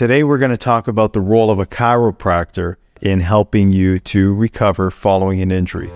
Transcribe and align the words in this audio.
Today, 0.00 0.24
we're 0.24 0.38
going 0.38 0.50
to 0.50 0.56
talk 0.56 0.88
about 0.88 1.12
the 1.12 1.20
role 1.20 1.50
of 1.50 1.58
a 1.58 1.66
chiropractor 1.66 2.76
in 3.02 3.20
helping 3.20 3.70
you 3.70 3.98
to 3.98 4.34
recover 4.34 4.90
following 4.90 5.42
an 5.42 5.50
injury. 5.50 5.90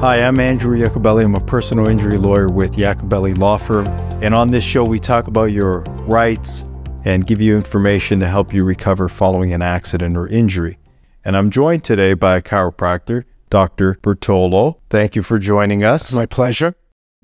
Hi, 0.00 0.24
I'm 0.24 0.40
Andrew 0.40 0.76
Iacobelli. 0.76 1.22
I'm 1.24 1.36
a 1.36 1.40
personal 1.40 1.88
injury 1.88 2.18
lawyer 2.18 2.48
with 2.48 2.72
Iacobelli 2.72 3.38
Law 3.38 3.58
Firm. 3.58 3.86
And 4.20 4.34
on 4.34 4.50
this 4.50 4.64
show, 4.64 4.82
we 4.82 4.98
talk 4.98 5.28
about 5.28 5.52
your 5.52 5.82
rights 6.08 6.64
and 7.04 7.24
give 7.24 7.40
you 7.40 7.54
information 7.54 8.18
to 8.18 8.26
help 8.26 8.52
you 8.52 8.64
recover 8.64 9.08
following 9.08 9.52
an 9.52 9.62
accident 9.62 10.16
or 10.16 10.26
injury. 10.26 10.78
And 11.24 11.36
I'm 11.36 11.52
joined 11.52 11.84
today 11.84 12.14
by 12.14 12.38
a 12.38 12.42
chiropractor, 12.42 13.22
Dr. 13.50 14.00
Bertolo. 14.02 14.78
Thank 14.90 15.14
you 15.14 15.22
for 15.22 15.38
joining 15.38 15.84
us. 15.84 16.06
It's 16.06 16.12
my 16.12 16.26
pleasure. 16.26 16.74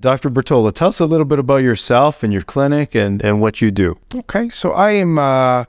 Dr. 0.01 0.29
Bertolo, 0.29 0.73
tell 0.73 0.87
us 0.87 1.01
a 1.01 1.05
little 1.05 1.25
bit 1.25 1.39
about 1.39 1.57
yourself 1.57 2.23
and 2.23 2.31
your 2.31 2.41
clinic 2.41 2.95
and, 2.95 3.21
and 3.21 3.41
what 3.41 3.61
you 3.61 3.69
do. 3.69 3.97
Okay, 4.15 4.47
so 4.47 4.71
I 4.71 4.91
am 4.91 5.19
uh, 5.19 5.65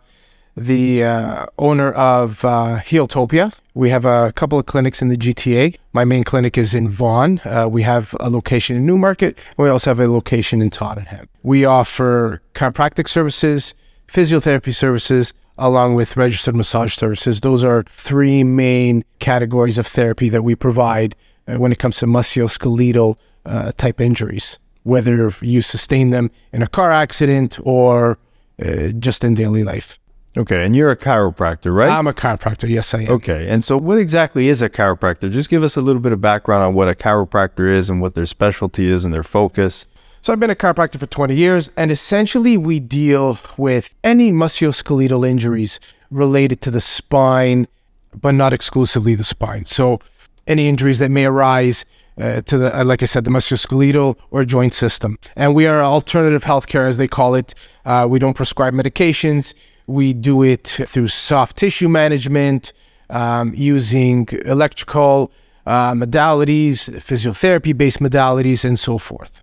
the 0.57 1.03
uh, 1.03 1.47
owner 1.59 1.91
of 1.91 2.45
uh, 2.45 2.79
Healtopia. 2.79 3.53
We 3.75 3.91
have 3.91 4.05
a 4.05 4.33
couple 4.33 4.57
of 4.57 4.67
clinics 4.67 5.03
in 5.03 5.09
the 5.09 5.17
GTA. 5.17 5.77
My 5.93 6.05
main 6.05 6.23
clinic 6.23 6.57
is 6.57 6.75
in 6.75 6.89
Vaughan. 6.89 7.41
Uh, 7.45 7.67
we 7.69 7.83
have 7.83 8.15
a 8.21 8.31
location 8.31 8.77
in 8.77 8.87
Newmarket, 8.87 9.37
we 9.57 9.69
also 9.69 9.91
have 9.91 9.99
a 9.99 10.07
location 10.07 10.63
in 10.63 10.71
Tottenham. 10.71 11.29
We 11.43 11.65
offer 11.65 12.41
chiropractic 12.55 13.09
services, 13.09 13.75
physiotherapy 14.07 14.73
services, 14.73 15.33
along 15.59 15.97
with 15.97 16.17
registered 16.17 16.55
massage 16.55 16.95
services. 16.95 17.41
Those 17.41 17.65
are 17.65 17.83
three 17.83 18.45
main 18.45 19.03
categories 19.19 19.77
of 19.77 19.89
therapy 19.89 20.29
that 20.29 20.43
we 20.43 20.55
provide 20.55 21.17
uh, 21.49 21.57
when 21.57 21.73
it 21.73 21.81
comes 21.81 21.97
to 21.99 22.07
musculoskeletal 22.07 23.17
uh, 23.47 23.73
type 23.77 24.01
injuries, 24.01 24.59
whether 24.83 25.33
you 25.41 25.63
sustain 25.63 26.11
them 26.11 26.31
in 26.53 26.63
a 26.63 26.67
car 26.67 26.91
accident 26.91 27.59
or 27.63 28.19
uh, 28.65 28.89
just 28.99 29.25
in 29.25 29.35
daily 29.35 29.65
life. 29.65 29.99
Okay, 30.37 30.65
and 30.65 30.77
you're 30.77 30.93
a 30.93 30.97
chiropractor, 30.97 31.75
right? 31.75 31.91
I'm 31.91 32.07
a 32.07 32.13
chiropractor. 32.13 32.69
Yes, 32.69 32.95
I 32.95 33.03
am. 33.03 33.11
Okay, 33.11 33.49
and 33.49 33.65
so 33.65 33.77
what 33.77 33.99
exactly 33.99 34.49
is 34.49 34.63
a 34.63 34.71
chiropractor? 34.71 35.31
Just 35.31 35.51
give 35.51 35.65
us 35.65 35.77
a 35.77 35.81
little 35.81 36.01
bit 36.01 36.13
of 36.13 36.21
background 36.21 36.63
on 36.63 36.75
what 36.75 36.89
a 36.89 36.95
chiropractor 36.95 37.71
is 37.71 37.91
and 37.91 38.01
what 38.01 38.15
their 38.15 38.27
specialty 38.27 38.89
is 38.89 39.05
and 39.05 39.13
their 39.13 39.25
focus. 39.25 39.87
So 40.23 40.33
I've 40.33 40.39
been 40.39 40.51
a 40.51 40.55
chiropractor 40.55 40.99
for 41.01 41.07
20 41.07 41.35
years, 41.35 41.71
and 41.77 41.91
essentially 41.91 42.57
we 42.57 42.79
deal 42.79 43.39
with 43.57 43.93
any 44.05 44.31
musculoskeletal 44.31 45.27
injuries 45.29 45.81
related 46.11 46.61
to 46.61 46.71
the 46.71 46.81
spine, 46.81 47.67
but 48.15 48.35
not 48.35 48.53
exclusively 48.53 49.17
the 49.17 49.25
spine. 49.25 49.65
So 49.65 49.99
any 50.47 50.69
injuries 50.69 50.99
that 51.01 51.11
may 51.11 51.25
arise 51.25 51.85
uh, 52.19 52.41
to 52.43 52.59
the, 52.59 52.79
uh, 52.81 52.85
like 52.85 53.03
I 53.03 53.07
said, 53.07 53.25
the 53.25 53.31
musculoskeletal 53.31 54.17
or 54.31 54.45
joint 54.45 54.75
system. 54.75 55.19
And 55.37 55.55
we 55.55 55.67
are 55.67 55.83
alternative 55.83 56.45
healthcare, 56.45 56.89
as 56.89 56.97
they 56.97 57.09
call 57.09 57.35
it. 57.35 57.55
Uh, 57.85 58.07
we 58.09 58.19
don't 58.19 58.35
prescribe 58.35 58.75
medications. 58.75 59.55
We 59.87 60.13
do 60.13 60.43
it 60.43 60.69
through 60.87 61.09
soft 61.09 61.57
tissue 61.57 61.89
management, 61.89 62.73
um, 63.09 63.53
using 63.55 64.29
electrical 64.45 65.33
uh, 65.67 65.93
modalities, 65.93 66.89
physiotherapy 67.01 67.77
based 67.77 68.01
modalities, 68.01 68.65
and 68.65 68.79
so 68.79 68.99
forth. 68.99 69.43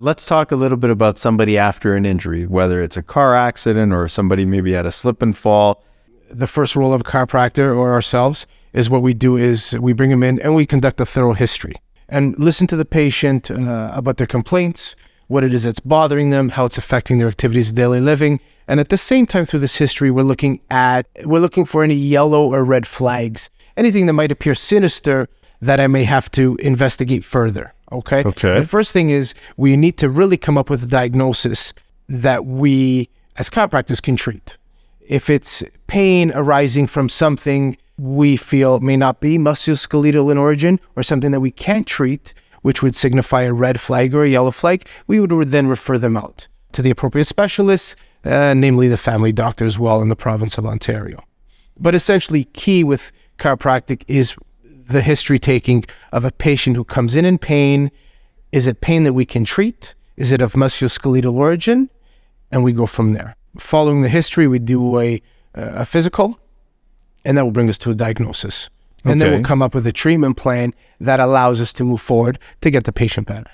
Let's 0.00 0.26
talk 0.26 0.50
a 0.50 0.56
little 0.56 0.76
bit 0.76 0.90
about 0.90 1.18
somebody 1.18 1.56
after 1.56 1.94
an 1.94 2.04
injury, 2.04 2.46
whether 2.46 2.82
it's 2.82 2.96
a 2.96 3.02
car 3.02 3.34
accident 3.34 3.92
or 3.92 4.08
somebody 4.08 4.44
maybe 4.44 4.72
had 4.72 4.86
a 4.86 4.92
slip 4.92 5.22
and 5.22 5.36
fall. 5.36 5.84
The 6.28 6.48
first 6.48 6.74
role 6.74 6.92
of 6.92 7.02
a 7.02 7.04
chiropractor 7.04 7.76
or 7.76 7.92
ourselves 7.92 8.46
is 8.72 8.90
what 8.90 9.02
we 9.02 9.14
do 9.14 9.36
is 9.36 9.78
we 9.80 9.92
bring 9.92 10.10
them 10.10 10.24
in 10.24 10.40
and 10.40 10.54
we 10.54 10.66
conduct 10.66 11.00
a 11.00 11.06
thorough 11.06 11.32
history 11.32 11.76
and 12.08 12.38
listen 12.38 12.66
to 12.68 12.76
the 12.76 12.84
patient 12.84 13.50
uh, 13.50 13.90
about 13.94 14.16
their 14.16 14.26
complaints, 14.26 14.94
what 15.28 15.44
it 15.44 15.54
is 15.54 15.64
that's 15.64 15.80
bothering 15.80 16.30
them, 16.30 16.50
how 16.50 16.64
it's 16.64 16.78
affecting 16.78 17.18
their 17.18 17.28
activities 17.28 17.70
of 17.70 17.76
daily 17.76 18.00
living. 18.00 18.40
And 18.66 18.80
at 18.80 18.88
the 18.88 18.96
same 18.96 19.26
time, 19.26 19.44
through 19.44 19.60
this 19.60 19.76
history, 19.76 20.10
we're 20.10 20.22
looking 20.22 20.60
at 20.70 21.06
we're 21.24 21.40
looking 21.40 21.64
for 21.64 21.82
any 21.82 21.94
yellow 21.94 22.52
or 22.52 22.64
red 22.64 22.86
flags, 22.86 23.50
anything 23.76 24.06
that 24.06 24.12
might 24.14 24.32
appear 24.32 24.54
sinister 24.54 25.28
that 25.60 25.80
I 25.80 25.86
may 25.86 26.04
have 26.04 26.30
to 26.32 26.56
investigate 26.56 27.24
further. 27.24 27.74
Okay. 27.92 28.22
Okay. 28.24 28.60
The 28.60 28.66
first 28.66 28.92
thing 28.92 29.10
is 29.10 29.34
we 29.56 29.76
need 29.76 29.96
to 29.98 30.08
really 30.08 30.36
come 30.36 30.58
up 30.58 30.70
with 30.70 30.82
a 30.82 30.86
diagnosis 30.86 31.72
that 32.08 32.44
we, 32.44 33.08
as 33.36 33.48
chiropractors, 33.48 34.02
can 34.02 34.16
treat. 34.16 34.56
If 35.06 35.28
it's 35.28 35.62
pain 35.86 36.32
arising 36.34 36.86
from 36.86 37.08
something 37.08 37.76
we 37.98 38.36
feel 38.36 38.80
may 38.80 38.96
not 38.96 39.20
be 39.20 39.38
musculoskeletal 39.38 40.32
in 40.32 40.38
origin 40.38 40.80
or 40.96 41.02
something 41.02 41.30
that 41.30 41.40
we 41.40 41.50
can't 41.50 41.86
treat, 41.86 42.34
which 42.62 42.82
would 42.82 42.96
signify 42.96 43.42
a 43.42 43.52
red 43.52 43.80
flag 43.80 44.14
or 44.14 44.24
a 44.24 44.28
yellow 44.28 44.50
flag, 44.50 44.88
we 45.06 45.20
would 45.20 45.50
then 45.50 45.66
refer 45.66 45.98
them 45.98 46.16
out 46.16 46.48
to 46.72 46.82
the 46.82 46.90
appropriate 46.90 47.26
specialists, 47.26 47.94
uh, 48.24 48.54
namely 48.54 48.88
the 48.88 48.96
family 48.96 49.32
doctor 49.32 49.64
as 49.66 49.78
well 49.78 50.00
in 50.00 50.08
the 50.08 50.16
province 50.16 50.56
of 50.56 50.64
Ontario. 50.64 51.22
But 51.78 51.94
essentially, 51.94 52.44
key 52.44 52.82
with 52.82 53.12
chiropractic 53.38 54.04
is 54.08 54.34
the 54.64 55.02
history 55.02 55.38
taking 55.38 55.84
of 56.12 56.24
a 56.24 56.30
patient 56.30 56.76
who 56.76 56.84
comes 56.84 57.14
in 57.14 57.24
in 57.24 57.38
pain. 57.38 57.90
Is 58.52 58.66
it 58.66 58.80
pain 58.80 59.04
that 59.04 59.12
we 59.12 59.26
can 59.26 59.44
treat? 59.44 59.94
Is 60.16 60.32
it 60.32 60.40
of 60.40 60.52
musculoskeletal 60.52 61.34
origin? 61.34 61.90
And 62.50 62.64
we 62.64 62.72
go 62.72 62.86
from 62.86 63.12
there. 63.12 63.36
Following 63.58 64.02
the 64.02 64.08
history, 64.08 64.46
we 64.46 64.58
do 64.58 64.98
a, 64.98 65.22
a 65.54 65.84
physical 65.84 66.38
and 67.24 67.38
that 67.38 67.44
will 67.44 67.52
bring 67.52 67.68
us 67.68 67.78
to 67.78 67.90
a 67.90 67.94
diagnosis. 67.94 68.70
And 69.04 69.20
then 69.20 69.32
we'll 69.32 69.42
come 69.42 69.60
up 69.60 69.74
with 69.74 69.86
a 69.86 69.92
treatment 69.92 70.38
plan 70.38 70.72
that 70.98 71.20
allows 71.20 71.60
us 71.60 71.74
to 71.74 71.84
move 71.84 72.00
forward 72.00 72.38
to 72.62 72.70
get 72.70 72.84
the 72.84 72.92
patient 72.92 73.26
better. 73.26 73.50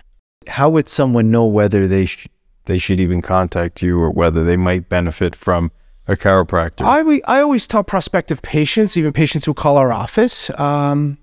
How 0.47 0.71
would 0.71 0.89
someone 0.89 1.31
know 1.31 1.45
whether 1.45 1.89
they 1.89 2.07
sh- 2.07 2.29
they 2.67 2.79
should 2.79 3.01
even 3.01 3.21
contact 3.21 3.83
you 3.83 3.99
or 3.99 4.11
whether 4.11 4.45
they 4.45 4.57
might 4.57 4.89
benefit 4.89 5.35
from 5.35 5.73
a 6.07 6.15
chiropractor? 6.15 6.85
I, 6.85 7.03
we, 7.03 7.21
I 7.25 7.41
always 7.41 7.67
tell 7.67 7.83
prospective 7.83 8.43
patients, 8.43 8.97
even 8.97 9.13
patients 9.13 9.45
who 9.45 9.53
call 9.53 9.77
our 9.77 9.93
office, 9.93 10.51
um, 10.59 11.19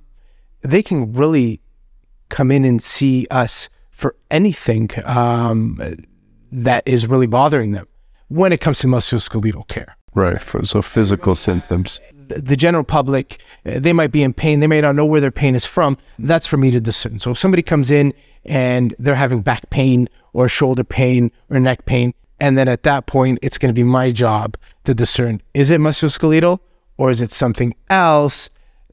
they 0.62 0.84
can 0.84 1.14
really 1.14 1.62
come 2.28 2.52
in 2.52 2.66
and 2.66 2.84
see 2.84 3.28
us 3.32 3.70
for 3.92 4.16
anything 4.30 4.90
um, 5.06 5.80
that 6.52 6.84
is 6.86 7.08
really 7.08 7.28
bothering 7.28 7.72
them 7.72 7.88
when 8.30 8.52
it 8.52 8.62
comes 8.62 8.80
to 8.80 8.88
musculoskeletal 8.88 9.68
care. 9.68 9.96
right. 10.14 10.42
For, 10.42 10.66
so 10.66 10.82
physical 10.82 11.36
symptoms. 11.36 12.00
the 12.28 12.56
general 12.58 12.84
public, 12.84 13.42
uh, 13.66 13.80
they 13.80 13.94
might 13.94 14.12
be 14.12 14.24
in 14.24 14.34
pain. 14.34 14.60
They 14.60 14.68
may 14.68 14.82
not 14.82 14.96
know 14.96 15.06
where 15.06 15.22
their 15.22 15.32
pain 15.32 15.56
is 15.56 15.66
from. 15.66 15.98
That's 16.20 16.48
for 16.48 16.58
me 16.58 16.72
to 16.72 16.80
discern. 16.80 17.20
So 17.20 17.32
if 17.32 17.38
somebody 17.38 17.64
comes 17.64 17.90
in 17.92 18.14
and 18.46 18.96
they're 19.00 19.16
having 19.16 19.42
back 19.42 19.70
pain 19.70 20.10
or 20.34 20.50
shoulder 20.50 20.84
pain 20.84 21.32
or 21.50 21.60
neck 21.60 21.86
pain, 21.86 22.14
and 22.40 22.58
then 22.58 22.68
at 22.68 22.84
that 22.84 23.08
point, 23.08 23.40
it's 23.42 23.58
going 23.58 23.70
to 23.70 23.74
be 23.74 23.84
my 23.84 24.12
job 24.12 24.58
to 24.84 24.94
discern 24.94 25.42
is 25.54 25.70
it 25.70 25.80
musculoskeletal 25.80 26.60
or 26.98 27.10
is 27.10 27.22
it 27.22 27.32
something 27.32 27.76
else 27.90 28.50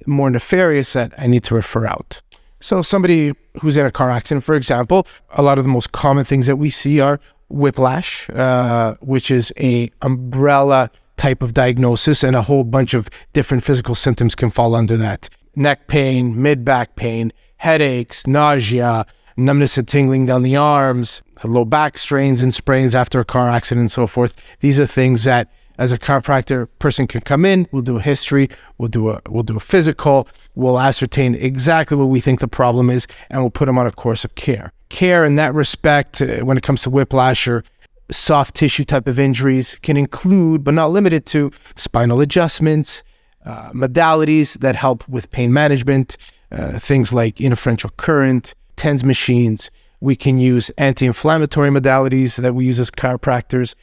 more 0.06 0.30
nefarious 0.30 0.92
that 0.92 1.12
I 1.18 1.26
need 1.26 1.44
to 1.44 1.54
refer 1.54 1.86
out? 1.86 2.20
So 2.60 2.80
somebody 2.82 3.34
who's 3.60 3.76
in 3.76 3.84
a 3.84 3.90
car 3.90 4.10
accident, 4.10 4.44
for 4.44 4.54
example, 4.54 5.06
a 5.30 5.42
lot 5.42 5.58
of 5.58 5.64
the 5.64 5.70
most 5.70 5.92
common 5.92 6.24
things 6.24 6.46
that 6.46 6.56
we 6.56 6.70
see 6.70 6.98
are 7.00 7.20
whiplash, 7.54 8.28
uh, 8.30 8.94
which 9.00 9.30
is 9.30 9.52
a 9.58 9.90
umbrella 10.02 10.90
type 11.16 11.42
of 11.42 11.54
diagnosis, 11.54 12.22
and 12.22 12.34
a 12.36 12.42
whole 12.42 12.64
bunch 12.64 12.94
of 12.94 13.08
different 13.32 13.62
physical 13.62 13.94
symptoms 13.94 14.34
can 14.34 14.50
fall 14.50 14.74
under 14.74 14.96
that. 14.96 15.28
Neck 15.56 15.86
pain, 15.86 16.40
mid 16.40 16.64
back 16.64 16.96
pain, 16.96 17.32
headaches, 17.56 18.26
nausea, 18.26 19.06
numbness 19.36 19.78
and 19.78 19.88
tingling 19.88 20.26
down 20.26 20.42
the 20.42 20.56
arms, 20.56 21.22
low 21.44 21.64
back 21.64 21.98
strains 21.98 22.40
and 22.40 22.52
sprains 22.52 22.94
after 22.94 23.20
a 23.20 23.24
car 23.24 23.48
accident, 23.48 23.82
and 23.82 23.90
so 23.90 24.06
forth. 24.06 24.56
These 24.60 24.80
are 24.80 24.86
things 24.86 25.24
that 25.24 25.50
as 25.78 25.92
a 25.92 25.98
chiropractor 25.98 26.68
person 26.78 27.06
can 27.06 27.20
come 27.20 27.44
in 27.44 27.66
we'll 27.72 27.82
do 27.82 27.96
a 27.96 28.00
history 28.00 28.48
we'll 28.78 28.88
do 28.88 29.10
a 29.10 29.20
we'll 29.28 29.42
do 29.42 29.56
a 29.56 29.60
physical 29.60 30.28
we'll 30.54 30.78
ascertain 30.78 31.34
exactly 31.34 31.96
what 31.96 32.04
we 32.04 32.20
think 32.20 32.40
the 32.40 32.48
problem 32.48 32.90
is 32.90 33.06
and 33.30 33.42
we'll 33.42 33.50
put 33.50 33.66
them 33.66 33.78
on 33.78 33.86
a 33.86 33.90
course 33.90 34.24
of 34.24 34.34
care 34.34 34.72
care 34.88 35.24
in 35.24 35.34
that 35.34 35.54
respect 35.54 36.20
uh, 36.20 36.40
when 36.40 36.56
it 36.56 36.62
comes 36.62 36.82
to 36.82 36.90
whiplash 36.90 37.46
or 37.48 37.64
soft 38.10 38.54
tissue 38.54 38.84
type 38.84 39.08
of 39.08 39.18
injuries 39.18 39.76
can 39.82 39.96
include 39.96 40.62
but 40.62 40.74
not 40.74 40.90
limited 40.90 41.24
to 41.26 41.50
spinal 41.76 42.20
adjustments 42.20 43.02
uh, 43.46 43.70
modalities 43.72 44.58
that 44.60 44.74
help 44.74 45.06
with 45.08 45.30
pain 45.30 45.52
management 45.52 46.16
uh, 46.52 46.78
things 46.78 47.12
like 47.12 47.40
interferential 47.40 47.90
current 47.96 48.54
tens 48.76 49.02
machines 49.02 49.70
we 50.00 50.14
can 50.14 50.38
use 50.38 50.70
anti-inflammatory 50.76 51.70
modalities 51.70 52.36
that 52.36 52.54
we 52.54 52.66
use 52.66 52.78
as 52.78 52.90
chiropractors 52.90 53.74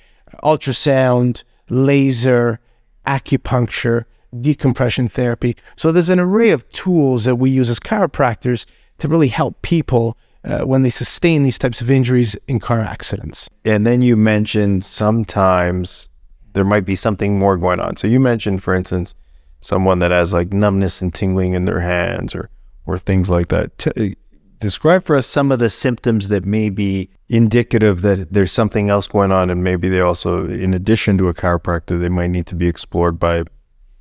ultrasound 0.44 1.44
laser, 1.70 2.60
acupuncture, 3.08 4.06
decompression 4.40 5.08
therapy. 5.08 5.56
So 5.76 5.92
there's 5.92 6.10
an 6.10 6.20
array 6.20 6.52
of 6.52 6.70
tools 6.70 7.26
that 7.26 7.36
we 7.36 7.50
use 7.50 7.70
as 7.70 7.80
chiropractors 7.80 8.66
to 9.00 9.08
really 9.08 9.30
help 9.30 9.62
people 9.62 10.18
uh, 10.44 10.62
when 10.62 10.82
they 10.82 10.90
sustain 10.90 11.44
these 11.44 11.58
types 11.58 11.82
of 11.82 11.90
injuries 11.90 12.36
in 12.48 12.60
car 12.60 12.80
accidents. 12.80 13.50
And 13.66 13.86
then 13.86 14.02
you 14.02 14.18
mentioned 14.18 14.84
sometimes 14.86 16.10
there 16.54 16.66
might 16.66 16.86
be 16.86 16.96
something 16.96 17.40
more 17.40 17.58
going 17.58 17.80
on. 17.80 17.98
So 17.98 18.08
you 18.08 18.20
mentioned, 18.20 18.64
for 18.64 18.74
instance, 18.74 19.14
someone 19.62 20.00
that 20.00 20.12
has 20.12 20.34
like 20.34 20.52
numbness 20.52 21.02
and 21.02 21.14
tingling 21.14 21.54
in 21.54 21.66
their 21.66 21.82
hands 21.82 22.34
or 22.36 22.50
or 22.86 22.98
things 22.98 23.30
like 23.30 23.50
that. 23.50 23.78
T- 23.78 24.16
Describe 24.60 25.04
for 25.06 25.16
us 25.16 25.26
some 25.26 25.52
of 25.52 25.58
the 25.58 25.72
symptoms 25.72 26.28
that 26.28 26.46
may 26.46 26.70
be 26.70 27.10
indicative 27.30 28.04
that 28.04 28.32
there's 28.32 28.52
something 28.52 28.92
else 28.92 29.08
going 29.08 29.32
on, 29.32 29.50
and 29.50 29.64
maybe 29.64 29.90
they 29.90 30.02
also, 30.02 30.48
in 30.48 30.76
addition 30.76 31.18
to 31.18 31.30
a 31.30 31.34
chiropractor, 31.34 32.00
they 32.00 32.10
might 32.10 32.28
need 32.28 32.46
to 32.46 32.54
be 32.54 32.68
explored 32.68 33.18
by, 33.18 33.44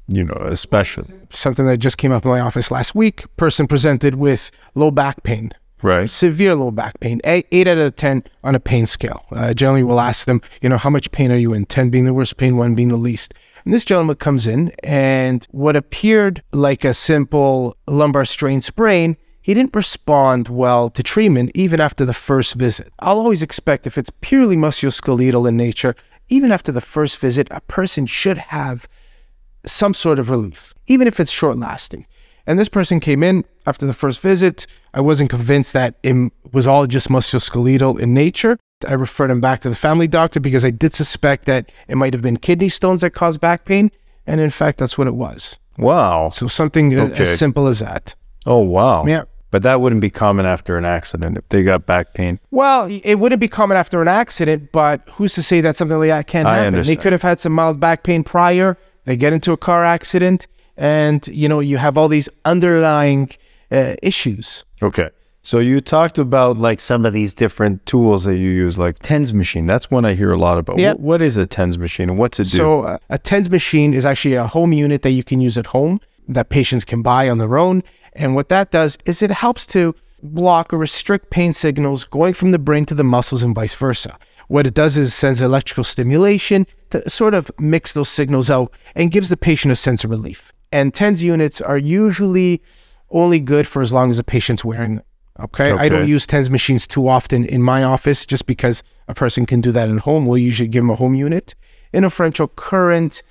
you 0.07 0.23
know, 0.23 0.35
a 0.35 0.57
specialist. 0.57 1.15
Something 1.31 1.65
that 1.65 1.79
just 1.79 1.97
came 1.97 2.13
up 2.13 2.27
in 2.27 2.31
my 2.31 2.41
office 2.41 2.71
last 2.71 2.95
week. 2.95 3.25
Person 3.39 3.67
presented 3.67 4.17
with 4.17 4.51
low 4.75 4.91
back 4.91 5.23
pain, 5.23 5.51
Right. 5.83 6.09
severe 6.11 6.55
low 6.55 6.71
back 6.71 7.01
pain, 7.01 7.21
eight, 7.25 7.47
eight 7.53 7.67
out 7.67 7.79
of 7.79 7.97
10 7.97 8.25
on 8.45 8.55
a 8.55 8.61
pain 8.61 8.87
scale. 8.87 9.25
Uh, 9.31 9.55
generally, 9.55 9.83
we'll 9.83 10.01
ask 10.01 10.27
them, 10.27 10.41
you 10.61 10.69
know, 10.69 10.79
how 10.79 10.91
much 10.91 11.11
pain 11.13 11.33
are 11.33 11.37
you 11.37 11.53
in? 11.53 11.67
10 11.67 11.91
being 11.91 12.05
the 12.05 12.15
worst 12.15 12.37
pain, 12.37 12.57
1 12.57 12.75
being 12.75 12.89
the 12.89 12.97
least. 12.97 13.35
And 13.65 13.75
this 13.75 13.85
gentleman 13.85 14.17
comes 14.17 14.47
in, 14.47 14.73
and 14.83 15.47
what 15.51 15.77
appeared 15.77 16.43
like 16.53 16.85
a 16.85 16.95
simple 16.95 17.77
lumbar 17.87 18.25
strain 18.25 18.61
sprain, 18.61 19.17
he 19.43 19.55
didn't 19.55 19.75
respond 19.75 20.49
well 20.49 20.91
to 20.91 21.03
treatment 21.03 21.51
even 21.55 21.81
after 21.81 22.05
the 22.05 22.15
first 22.15 22.55
visit. 22.55 22.93
I'll 23.01 23.19
always 23.19 23.43
expect 23.43 23.87
if 23.87 23.97
it's 23.97 24.11
purely 24.21 24.57
musculoskeletal 24.57 25.49
in 25.49 25.57
nature, 25.57 25.95
even 26.29 26.53
after 26.53 26.73
the 26.73 26.81
first 26.81 27.19
visit, 27.19 27.49
a 27.51 27.61
person 27.63 28.07
should 28.07 28.39
have 28.39 28.87
some 29.67 29.95
sort 29.95 30.19
of 30.19 30.31
relief, 30.31 30.75
even 30.87 31.07
if 31.07 31.21
it's 31.21 31.31
short 31.31 31.59
lasting. 31.59 32.07
And 32.51 32.59
this 32.59 32.69
person 32.69 32.99
came 32.99 33.23
in 33.23 33.45
after 33.65 33.87
the 33.87 33.93
first 33.93 34.21
visit. 34.21 34.67
I 34.93 35.01
wasn't 35.01 35.31
convinced 35.31 35.73
that 35.73 35.95
it 36.03 36.33
was 36.51 36.67
all 36.67 36.85
just 36.89 37.09
musculoskeletal 37.09 38.01
in 38.01 38.13
nature. 38.13 38.59
I 38.89 38.95
referred 38.95 39.31
him 39.31 39.41
back 39.41 39.61
to 39.61 39.69
the 39.69 39.77
family 39.77 40.09
doctor 40.09 40.41
because 40.41 40.65
I 40.65 40.71
did 40.71 40.93
suspect 40.93 41.45
that 41.45 41.71
it 41.87 41.95
might 41.97 42.13
have 42.13 42.23
been 42.23 42.39
kidney 42.39 42.69
stones 42.69 43.03
that 43.03 43.11
caused 43.11 43.41
back 43.41 43.65
pain. 43.65 43.93
And 44.27 44.41
in 44.41 44.51
fact, 44.51 44.79
that's 44.79 44.99
what 44.99 45.07
it 45.07 45.15
was. 45.15 45.59
Wow. 45.79 46.31
So 46.31 46.49
something 46.49 46.99
uh, 46.99 47.05
Okay. 47.05 47.23
as 47.23 47.39
simple 47.39 47.69
as 47.69 47.79
that. 47.79 48.17
Oh, 48.47 48.59
wow. 48.59 49.07
Yeah. 49.07 49.23
But 49.53 49.63
that 49.63 49.81
wouldn't 49.81 50.01
be 50.01 50.11
common 50.11 50.45
after 50.45 50.77
an 50.77 50.85
accident 50.85 51.39
if 51.39 51.49
they 51.51 51.63
got 51.63 51.87
back 51.87 52.15
pain. 52.15 52.41
Well, 52.51 52.89
it 52.91 53.21
wouldn't 53.21 53.41
be 53.41 53.47
common 53.47 53.77
after 53.77 54.03
an 54.03 54.09
accident, 54.09 54.73
but 54.73 55.03
who's 55.13 55.35
to 55.35 55.43
say 55.45 55.61
that 55.61 55.77
something 55.77 55.99
like 56.01 56.09
that 56.09 56.27
can't 56.27 56.49
I 56.49 56.57
happen? 56.57 56.73
They 56.73 56.79
understand. 56.79 57.01
could 57.01 57.13
have 57.13 57.23
had 57.23 57.39
some 57.39 57.53
mild 57.53 57.79
back 57.79 58.03
pain 58.03 58.25
prior. 58.25 58.77
They 59.05 59.15
get 59.15 59.33
into 59.33 59.53
a 59.53 59.57
car 59.57 59.85
accident, 59.85 60.49
and 60.77 61.27
you 61.29 61.49
know 61.49 61.61
you 61.61 61.79
have 61.79 61.97
all 61.97 62.09
these 62.09 62.29
underlying 62.45 63.31
uh, 63.71 63.95
issues. 64.03 64.65
Okay. 64.83 65.11
So 65.43 65.59
you 65.59 65.81
talked 65.81 66.19
about 66.19 66.59
like 66.59 66.81
some 66.81 67.07
of 67.07 67.15
these 67.15 67.33
different 67.33 67.87
tools 67.87 68.25
that 68.25 68.37
you 68.37 68.51
use, 68.51 68.79
like 68.79 68.99
TENS 68.99 69.33
machine. 69.33 69.65
That's 69.65 69.91
one 69.91 70.05
I 70.05 70.15
hear 70.15 70.33
a 70.33 70.37
lot 70.37 70.59
about. 70.59 70.79
Yeah. 70.79 70.93
What, 70.93 71.01
what 71.01 71.23
is 71.23 71.37
a 71.39 71.47
TENS 71.47 71.79
machine 71.79 72.11
and 72.11 72.19
what's 72.19 72.39
it 72.39 72.45
do? 72.45 72.57
So 72.59 72.83
uh, 72.83 72.99
a 73.09 73.19
TENS 73.19 73.49
machine 73.49 73.95
is 73.95 74.05
actually 74.05 74.35
a 74.35 74.47
home 74.47 74.73
unit 74.73 75.03
that 75.03 75.13
you 75.13 75.25
can 75.25 75.41
use 75.41 75.57
at 75.57 75.69
home 75.69 76.01
that 76.29 76.51
patients 76.51 76.85
can 76.85 77.01
buy 77.01 77.29
on 77.29 77.39
their 77.39 77.57
own. 77.57 77.83
And 78.13 78.35
what 78.35 78.51
that 78.51 78.71
does 78.71 78.99
is 79.07 79.23
it 79.23 79.31
helps 79.31 79.65
to 79.67 79.95
block 80.23 80.75
or 80.75 80.79
restrict 80.79 81.31
pain 81.31 81.55
signals 81.55 82.05
going 82.05 82.35
from 82.35 82.51
the 82.51 82.59
brain 82.59 82.85
to 82.87 82.95
the 82.95 83.05
muscles 83.05 83.43
and 83.43 83.55
vice 83.55 83.75
versa. 83.75 84.19
What 84.49 84.67
it 84.67 84.75
does 84.75 84.99
is 84.99 85.09
it 85.09 85.13
sends 85.13 85.41
electrical 85.41 85.85
stimulation 85.85 86.67
to 86.91 87.09
sort 87.09 87.35
of 87.35 87.51
mix 87.59 87.93
those 87.93 88.09
signals 88.09 88.51
out 88.51 88.75
and 88.95 89.11
gives 89.11 89.29
the 89.29 89.37
patient 89.37 89.73
a 89.73 89.77
sense 89.77 90.05
of 90.05 90.11
relief. 90.11 90.53
And 90.73 90.95
TENS 90.95 91.23
units 91.23 91.61
are 91.61 91.79
usually 91.79 92.63
only 93.11 93.41
good 93.41 93.67
for 93.67 93.83
as 93.83 93.93
long 93.93 94.11
as 94.11 94.17
the 94.17 94.25
patient's 94.25 94.65
wearing 94.65 94.97
them. 94.97 95.05
Okay. 95.41 95.73
I 95.73 95.89
don't 95.89 96.09
use 96.09 96.27
TENS 96.27 96.51
machines 96.51 96.87
too 96.87 97.09
often 97.09 97.45
in 97.45 97.63
my 97.63 97.83
office 97.83 98.27
just 98.27 98.47
because 98.47 98.83
a 99.09 99.15
person 99.15 99.47
can 99.47 99.61
do 99.61 99.73
that 99.73 99.89
at 99.89 100.01
home. 100.01 100.27
We'll 100.27 100.39
usually 100.39 100.69
give 100.69 100.83
them 100.83 100.91
a 100.91 100.95
home 100.95 101.15
unit. 101.15 101.55
Interferential 101.93 102.49
current 102.49 103.23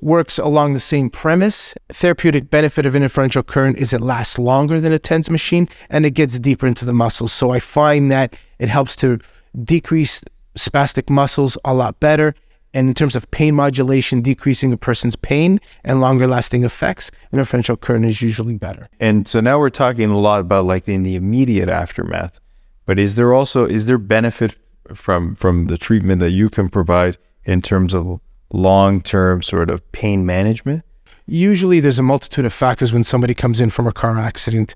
works 0.00 0.38
along 0.38 0.74
the 0.74 0.80
same 0.80 1.10
premise. 1.10 1.74
Therapeutic 1.88 2.50
benefit 2.50 2.86
of 2.86 2.96
interferential 2.96 3.42
current 3.42 3.78
is 3.78 3.92
it 3.92 4.00
lasts 4.00 4.38
longer 4.38 4.80
than 4.80 4.92
a 4.92 4.98
TENS 4.98 5.28
machine 5.28 5.68
and 5.90 6.06
it 6.06 6.12
gets 6.12 6.38
deeper 6.38 6.66
into 6.66 6.84
the 6.84 6.92
muscles. 6.92 7.32
So 7.32 7.50
I 7.50 7.60
find 7.60 8.10
that 8.10 8.34
it 8.58 8.68
helps 8.68 8.96
to 8.96 9.18
decrease 9.62 10.22
spastic 10.56 11.10
muscles 11.10 11.58
a 11.64 11.74
lot 11.74 12.00
better. 12.00 12.34
And 12.74 12.88
in 12.88 12.94
terms 12.94 13.16
of 13.16 13.30
pain 13.30 13.54
modulation, 13.54 14.20
decreasing 14.20 14.72
a 14.72 14.76
person's 14.76 15.16
pain 15.16 15.60
and 15.84 16.00
longer 16.00 16.26
lasting 16.26 16.64
effects, 16.64 17.10
interferential 17.32 17.76
current 17.76 18.04
is 18.04 18.20
usually 18.20 18.56
better. 18.56 18.88
and 19.00 19.26
so 19.26 19.40
now 19.40 19.58
we're 19.58 19.70
talking 19.70 20.10
a 20.10 20.18
lot 20.18 20.40
about 20.40 20.66
like 20.66 20.88
in 20.88 21.02
the 21.02 21.16
immediate 21.16 21.68
aftermath. 21.68 22.38
But 22.84 22.98
is 22.98 23.14
there 23.14 23.32
also 23.34 23.66
is 23.66 23.86
there 23.86 23.98
benefit 23.98 24.56
from 24.94 25.34
from 25.34 25.66
the 25.66 25.78
treatment 25.78 26.20
that 26.20 26.30
you 26.30 26.48
can 26.50 26.68
provide 26.68 27.18
in 27.44 27.62
terms 27.62 27.94
of 27.94 28.20
long 28.52 29.00
term 29.02 29.42
sort 29.42 29.70
of 29.70 29.80
pain 29.92 30.24
management? 30.26 30.82
usually 31.28 31.78
there's 31.78 31.98
a 31.98 32.02
multitude 32.02 32.46
of 32.46 32.52
factors 32.52 32.92
when 32.92 33.04
somebody 33.04 33.34
comes 33.34 33.60
in 33.60 33.70
from 33.70 33.86
a 33.86 33.92
car 33.92 34.18
accident 34.18 34.74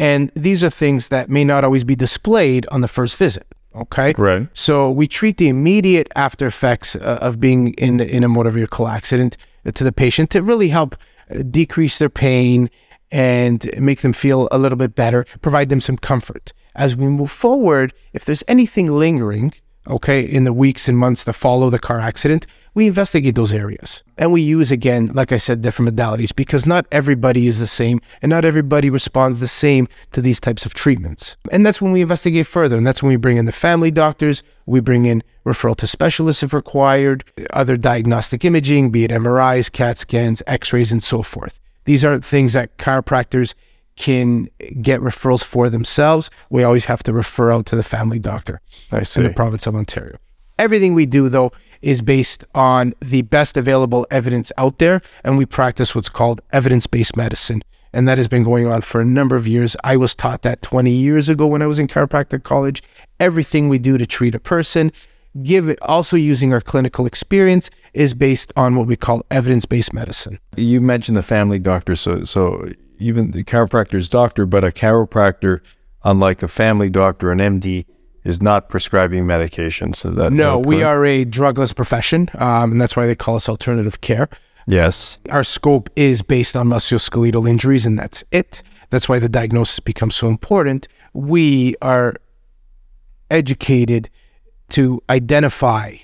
and 0.00 0.32
these 0.34 0.64
are 0.64 0.70
things 0.70 1.08
that 1.08 1.28
may 1.28 1.44
not 1.44 1.62
always 1.62 1.84
be 1.84 1.94
displayed 1.94 2.66
on 2.68 2.80
the 2.80 2.88
first 2.88 3.16
visit 3.16 3.46
okay 3.74 4.14
Right. 4.16 4.48
so 4.52 4.90
we 4.90 5.06
treat 5.06 5.36
the 5.36 5.48
immediate 5.48 6.08
after 6.16 6.46
effects 6.46 6.96
uh, 6.96 7.18
of 7.20 7.38
being 7.40 7.74
in 7.74 8.00
in 8.00 8.24
a 8.24 8.28
motor 8.28 8.50
vehicle 8.50 8.86
accident 8.88 9.36
to 9.74 9.84
the 9.84 9.92
patient 9.92 10.30
to 10.30 10.42
really 10.42 10.68
help 10.68 10.96
uh, 11.30 11.42
decrease 11.50 11.98
their 11.98 12.10
pain 12.10 12.70
and 13.10 13.70
make 13.78 14.00
them 14.02 14.12
feel 14.12 14.48
a 14.50 14.58
little 14.58 14.78
bit 14.78 14.94
better 14.94 15.24
provide 15.40 15.68
them 15.68 15.80
some 15.80 15.96
comfort 15.96 16.52
as 16.74 16.96
we 16.96 17.06
move 17.08 17.30
forward 17.30 17.92
if 18.12 18.24
there's 18.24 18.42
anything 18.48 18.86
lingering 18.98 19.52
okay, 19.86 20.20
in 20.20 20.44
the 20.44 20.52
weeks 20.52 20.88
and 20.88 20.98
months 20.98 21.24
that 21.24 21.34
follow 21.34 21.70
the 21.70 21.78
car 21.78 22.00
accident, 22.00 22.46
we 22.74 22.86
investigate 22.86 23.34
those 23.34 23.52
areas. 23.52 24.02
And 24.16 24.32
we 24.32 24.42
use, 24.42 24.70
again, 24.70 25.06
like 25.14 25.32
I 25.32 25.36
said, 25.36 25.62
different 25.62 25.94
modalities 25.94 26.34
because 26.34 26.66
not 26.66 26.86
everybody 26.90 27.46
is 27.46 27.58
the 27.58 27.66
same 27.66 28.00
and 28.22 28.30
not 28.30 28.44
everybody 28.44 28.90
responds 28.90 29.40
the 29.40 29.48
same 29.48 29.88
to 30.12 30.20
these 30.20 30.40
types 30.40 30.66
of 30.66 30.74
treatments. 30.74 31.36
And 31.52 31.64
that's 31.64 31.80
when 31.80 31.92
we 31.92 32.02
investigate 32.02 32.46
further. 32.46 32.76
And 32.76 32.86
that's 32.86 33.02
when 33.02 33.10
we 33.10 33.16
bring 33.16 33.36
in 33.36 33.46
the 33.46 33.52
family 33.52 33.90
doctors, 33.90 34.42
we 34.66 34.80
bring 34.80 35.06
in 35.06 35.22
referral 35.44 35.76
to 35.76 35.86
specialists 35.86 36.42
if 36.42 36.52
required, 36.52 37.24
other 37.52 37.76
diagnostic 37.76 38.44
imaging, 38.44 38.90
be 38.90 39.04
it 39.04 39.10
MRIs, 39.10 39.70
CAT 39.70 39.98
scans, 39.98 40.42
x 40.46 40.72
rays, 40.72 40.90
and 40.90 41.04
so 41.04 41.22
forth. 41.22 41.60
These 41.84 42.04
are 42.04 42.18
things 42.18 42.54
that 42.54 42.76
chiropractors 42.78 43.54
can 43.96 44.48
get 44.80 45.00
referrals 45.00 45.44
for 45.44 45.68
themselves. 45.68 46.30
We 46.50 46.62
always 46.62 46.86
have 46.86 47.02
to 47.04 47.12
refer 47.12 47.52
out 47.52 47.66
to 47.66 47.76
the 47.76 47.82
family 47.82 48.18
doctor 48.18 48.60
in 48.90 49.28
the 49.28 49.34
province 49.34 49.66
of 49.66 49.76
Ontario. 49.76 50.18
Everything 50.58 50.94
we 50.94 51.06
do, 51.06 51.28
though, 51.28 51.52
is 51.82 52.00
based 52.00 52.44
on 52.54 52.94
the 53.00 53.22
best 53.22 53.56
available 53.56 54.06
evidence 54.10 54.52
out 54.56 54.78
there, 54.78 55.00
and 55.24 55.36
we 55.36 55.46
practice 55.46 55.94
what's 55.94 56.08
called 56.08 56.40
evidence 56.52 56.86
based 56.86 57.16
medicine. 57.16 57.62
And 57.92 58.08
that 58.08 58.18
has 58.18 58.26
been 58.26 58.42
going 58.42 58.66
on 58.66 58.82
for 58.82 59.00
a 59.00 59.04
number 59.04 59.36
of 59.36 59.46
years. 59.46 59.76
I 59.84 59.96
was 59.96 60.14
taught 60.14 60.42
that 60.42 60.62
20 60.62 60.90
years 60.90 61.28
ago 61.28 61.46
when 61.46 61.62
I 61.62 61.66
was 61.66 61.78
in 61.78 61.86
chiropractic 61.86 62.42
college. 62.42 62.82
Everything 63.20 63.68
we 63.68 63.78
do 63.78 63.98
to 63.98 64.06
treat 64.06 64.34
a 64.34 64.40
person, 64.40 64.90
give 65.42 65.68
it 65.68 65.80
also 65.80 66.16
using 66.16 66.52
our 66.52 66.60
clinical 66.60 67.06
experience, 67.06 67.70
is 67.92 68.12
based 68.12 68.52
on 68.56 68.74
what 68.74 68.88
we 68.88 68.96
call 68.96 69.24
evidence 69.30 69.64
based 69.64 69.92
medicine. 69.92 70.40
You 70.56 70.80
mentioned 70.80 71.16
the 71.16 71.22
family 71.22 71.60
doctor, 71.60 71.94
so 71.94 72.24
so 72.24 72.68
even 72.98 73.30
the 73.32 73.44
chiropractor's 73.44 74.08
doctor, 74.08 74.46
but 74.46 74.64
a 74.64 74.70
chiropractor, 74.70 75.60
unlike 76.04 76.42
a 76.42 76.48
family 76.48 76.90
doctor, 76.90 77.30
an 77.30 77.38
MD, 77.38 77.86
is 78.24 78.40
not 78.40 78.68
prescribing 78.68 79.26
medication. 79.26 79.92
So 79.92 80.10
that 80.10 80.32
No, 80.32 80.58
we 80.58 80.82
are 80.82 81.04
a 81.04 81.24
drugless 81.24 81.74
profession, 81.74 82.30
um, 82.34 82.72
and 82.72 82.80
that's 82.80 82.96
why 82.96 83.06
they 83.06 83.14
call 83.14 83.36
us 83.36 83.48
alternative 83.48 84.00
care. 84.00 84.28
Yes. 84.66 85.18
our 85.30 85.44
scope 85.44 85.90
is 85.94 86.22
based 86.22 86.56
on 86.56 86.68
musculoskeletal 86.68 87.46
injuries, 87.46 87.84
and 87.84 87.98
that's 87.98 88.24
it. 88.30 88.62
That's 88.88 89.08
why 89.10 89.18
the 89.18 89.28
diagnosis 89.28 89.78
becomes 89.80 90.14
so 90.14 90.28
important. 90.28 90.88
We 91.12 91.76
are 91.82 92.14
educated 93.30 94.08
to 94.70 95.02
identify 95.10 95.96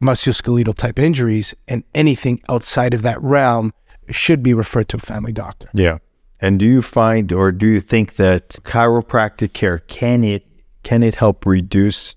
musculoskeletal 0.00 0.74
type 0.74 0.98
injuries, 0.98 1.54
and 1.66 1.82
anything 1.94 2.40
outside 2.48 2.94
of 2.94 3.02
that 3.02 3.20
realm 3.22 3.72
should 4.08 4.42
be 4.42 4.54
referred 4.54 4.88
to 4.90 4.96
a 4.96 5.00
family 5.00 5.32
doctor. 5.32 5.68
Yeah. 5.74 5.98
And 6.40 6.58
do 6.58 6.66
you 6.66 6.82
find, 6.82 7.32
or 7.32 7.52
do 7.52 7.66
you 7.66 7.80
think 7.80 8.16
that 8.16 8.50
chiropractic 8.62 9.52
care 9.52 9.80
can 9.80 10.24
it 10.24 10.46
can 10.82 11.02
it 11.02 11.16
help 11.16 11.44
reduce 11.44 12.14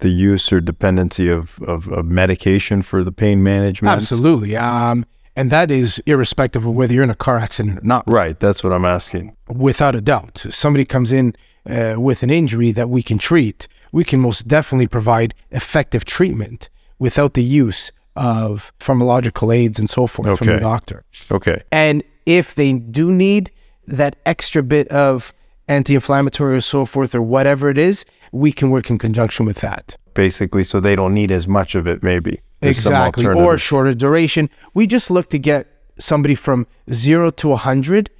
the 0.00 0.10
use 0.10 0.52
or 0.52 0.60
dependency 0.60 1.28
of, 1.28 1.58
of, 1.62 1.88
of 1.88 2.04
medication 2.04 2.82
for 2.82 3.02
the 3.02 3.12
pain 3.12 3.42
management? 3.42 3.94
Absolutely. 3.94 4.56
Um, 4.56 5.06
and 5.34 5.50
that 5.50 5.70
is 5.70 6.02
irrespective 6.04 6.66
of 6.66 6.74
whether 6.74 6.92
you're 6.92 7.04
in 7.04 7.10
a 7.10 7.14
car 7.14 7.38
accident 7.38 7.78
or 7.78 7.82
not. 7.82 8.04
Right. 8.06 8.38
That's 8.38 8.62
what 8.62 8.72
I'm 8.72 8.84
asking. 8.84 9.36
without 9.48 9.94
a 9.94 10.00
doubt. 10.00 10.38
Somebody 10.50 10.84
comes 10.84 11.12
in 11.12 11.34
uh, 11.68 11.94
with 11.96 12.22
an 12.22 12.30
injury 12.30 12.72
that 12.72 12.88
we 12.88 13.02
can 13.02 13.18
treat, 13.18 13.68
we 13.92 14.04
can 14.04 14.20
most 14.20 14.48
definitely 14.48 14.86
provide 14.86 15.34
effective 15.50 16.04
treatment 16.04 16.68
without 16.98 17.34
the 17.34 17.42
use 17.42 17.92
of 18.16 18.72
pharmacological 18.80 19.54
aids 19.54 19.78
and 19.78 19.88
so 19.88 20.06
forth 20.06 20.38
from 20.38 20.48
the 20.48 20.58
doctor. 20.58 21.04
Okay. 21.30 21.62
And 21.70 22.02
if 22.28 22.54
they 22.54 22.74
do 22.74 23.10
need 23.10 23.50
that 23.86 24.16
extra 24.26 24.62
bit 24.62 24.86
of 24.88 25.32
anti-inflammatory 25.66 26.56
or 26.56 26.60
so 26.60 26.84
forth 26.84 27.14
or 27.14 27.22
whatever 27.22 27.70
it 27.70 27.78
is, 27.78 28.04
we 28.32 28.52
can 28.52 28.68
work 28.68 28.90
in 28.90 28.98
conjunction 28.98 29.46
with 29.46 29.62
that. 29.62 29.96
Basically, 30.12 30.62
so 30.62 30.78
they 30.78 30.94
don't 30.94 31.14
need 31.14 31.32
as 31.32 31.48
much 31.48 31.74
of 31.74 31.86
it, 31.86 32.02
maybe. 32.02 32.42
There's 32.60 32.76
exactly. 32.76 33.26
Or 33.26 33.56
shorter 33.56 33.94
duration. 33.94 34.50
We 34.74 34.86
just 34.86 35.10
look 35.10 35.30
to 35.30 35.38
get 35.38 35.68
somebody 35.98 36.34
from 36.34 36.66
zero 36.92 37.30
to 37.30 37.48
100 37.48 38.10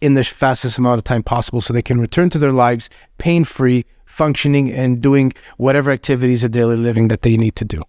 in 0.00 0.14
the 0.14 0.24
fastest 0.24 0.78
amount 0.78 0.96
of 0.96 1.04
time 1.04 1.22
possible 1.22 1.60
so 1.60 1.74
they 1.74 1.82
can 1.82 2.00
return 2.00 2.30
to 2.30 2.38
their 2.38 2.52
lives 2.52 2.88
pain 3.18 3.44
free, 3.44 3.84
functioning, 4.06 4.72
and 4.72 5.02
doing 5.02 5.34
whatever 5.58 5.90
activities 5.90 6.42
of 6.42 6.52
daily 6.52 6.76
living 6.76 7.08
that 7.08 7.20
they 7.20 7.36
need 7.36 7.54
to 7.56 7.66
do. 7.66 7.82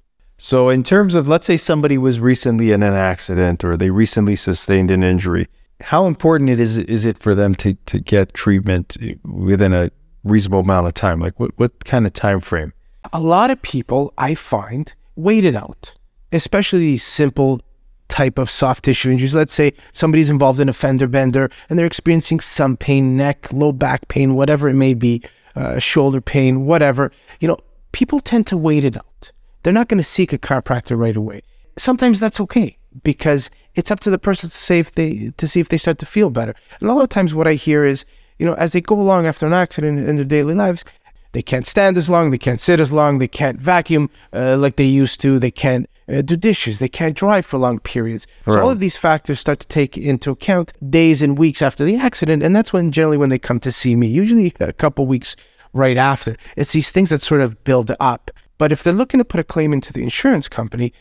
So, 0.43 0.69
in 0.69 0.81
terms 0.81 1.13
of, 1.13 1.27
let's 1.27 1.45
say 1.45 1.55
somebody 1.55 2.00
was 2.00 2.19
recently 2.19 2.71
in 2.71 2.81
an 2.81 2.95
accident 2.95 3.63
or 3.63 3.77
they 3.77 3.91
recently 3.91 4.36
sustained 4.36 4.89
an 4.89 5.03
injury, 5.03 5.45
how 5.81 6.07
important 6.07 6.50
it 6.50 6.60
is 6.60 6.79
is 6.79 7.05
it 7.05 7.19
for 7.19 7.36
them 7.36 7.53
to, 7.62 7.75
to 7.75 8.00
get 8.00 8.33
treatment 8.33 8.98
within 9.24 9.71
a 9.71 9.91
reasonable 10.24 10.62
amount 10.62 10.88
of 10.88 10.95
time? 10.95 11.19
Like, 11.19 11.39
what, 11.39 11.51
what 11.57 11.86
kind 11.86 12.07
of 12.07 12.13
time 12.13 12.39
frame? 12.39 12.74
A 13.13 13.19
lot 13.19 13.51
of 13.51 13.62
people 13.62 14.15
I 14.17 14.33
find 14.33 14.91
wait 15.15 15.45
it 15.45 15.55
out, 15.55 15.93
especially 16.31 16.79
these 16.79 17.03
simple 17.03 17.62
type 18.07 18.39
of 18.39 18.50
soft 18.50 18.86
tissue 18.86 19.12
injuries. 19.12 19.36
Let's 19.36 19.53
say 19.53 19.74
somebody's 19.93 20.31
involved 20.31 20.60
in 20.60 20.69
a 20.69 20.74
fender 20.74 21.07
bender 21.07 21.51
and 21.69 21.77
they're 21.77 21.86
experiencing 21.86 22.39
some 22.39 22.77
pain, 22.77 23.15
neck, 23.15 23.53
low 23.53 23.71
back 23.71 24.07
pain, 24.07 24.33
whatever 24.33 24.67
it 24.67 24.74
may 24.74 24.95
be, 24.95 25.21
uh, 25.55 25.77
shoulder 25.77 26.19
pain, 26.19 26.65
whatever. 26.65 27.12
You 27.39 27.48
know, 27.48 27.60
people 27.91 28.19
tend 28.19 28.48
to 28.48 28.57
wait 28.57 28.83
it 28.83 28.98
out 28.98 29.31
they're 29.63 29.73
not 29.73 29.87
going 29.87 29.97
to 29.97 30.03
seek 30.03 30.33
a 30.33 30.37
chiropractor 30.37 30.97
right 30.97 31.15
away. 31.15 31.41
Sometimes 31.77 32.19
that's 32.19 32.39
okay 32.41 32.77
because 33.03 33.49
it's 33.75 33.91
up 33.91 33.99
to 34.01 34.09
the 34.09 34.17
person 34.17 34.49
to 34.49 34.55
say 34.55 34.79
if 34.79 34.91
they 34.91 35.31
to 35.37 35.47
see 35.47 35.59
if 35.59 35.69
they 35.69 35.77
start 35.77 35.97
to 35.99 36.05
feel 36.05 36.29
better. 36.29 36.53
And 36.79 36.89
a 36.89 36.93
lot 36.93 37.03
of 37.03 37.09
times, 37.09 37.33
what 37.33 37.47
I 37.47 37.53
hear 37.53 37.85
is, 37.85 38.05
you 38.37 38.45
know, 38.45 38.53
as 38.55 38.73
they 38.73 38.81
go 38.81 38.99
along 38.99 39.25
after 39.25 39.45
an 39.45 39.53
accident 39.53 40.07
in 40.07 40.15
their 40.17 40.25
daily 40.25 40.53
lives, 40.53 40.83
they 41.31 41.41
can't 41.41 41.65
stand 41.65 41.97
as 41.97 42.09
long, 42.09 42.31
they 42.31 42.37
can't 42.37 42.59
sit 42.59 42.79
as 42.79 42.91
long, 42.91 43.19
they 43.19 43.27
can't 43.27 43.59
vacuum 43.59 44.09
uh, 44.33 44.57
like 44.57 44.75
they 44.75 44.85
used 44.85 45.21
to, 45.21 45.39
they 45.39 45.51
can't 45.51 45.89
uh, 46.09 46.21
do 46.21 46.35
dishes, 46.35 46.79
they 46.79 46.89
can't 46.89 47.15
drive 47.15 47.45
for 47.45 47.57
long 47.57 47.79
periods. 47.79 48.27
Right. 48.45 48.55
So 48.55 48.61
all 48.61 48.69
of 48.69 48.79
these 48.79 48.97
factors 48.97 49.39
start 49.39 49.59
to 49.61 49.67
take 49.67 49.97
into 49.97 50.31
account 50.31 50.73
days 50.89 51.21
and 51.21 51.37
weeks 51.37 51.61
after 51.61 51.85
the 51.85 51.95
accident, 51.95 52.43
and 52.43 52.55
that's 52.55 52.73
when 52.73 52.91
generally 52.91 53.17
when 53.17 53.29
they 53.29 53.39
come 53.39 53.59
to 53.61 53.71
see 53.71 53.95
me, 53.95 54.07
usually 54.07 54.53
a 54.59 54.73
couple 54.73 55.05
weeks 55.05 55.35
right 55.73 55.97
after. 55.97 56.35
It's 56.57 56.73
these 56.73 56.91
things 56.91 57.11
that 57.11 57.21
sort 57.21 57.41
of 57.41 57.63
build 57.63 57.95
up 57.99 58.29
but 58.61 58.71
if 58.71 58.83
they're 58.83 58.93
looking 58.93 59.17
to 59.17 59.25
put 59.25 59.39
a 59.39 59.43
claim 59.43 59.73
into 59.73 59.91
the 59.91 60.03
insurance 60.03 60.47
company, 60.47 60.93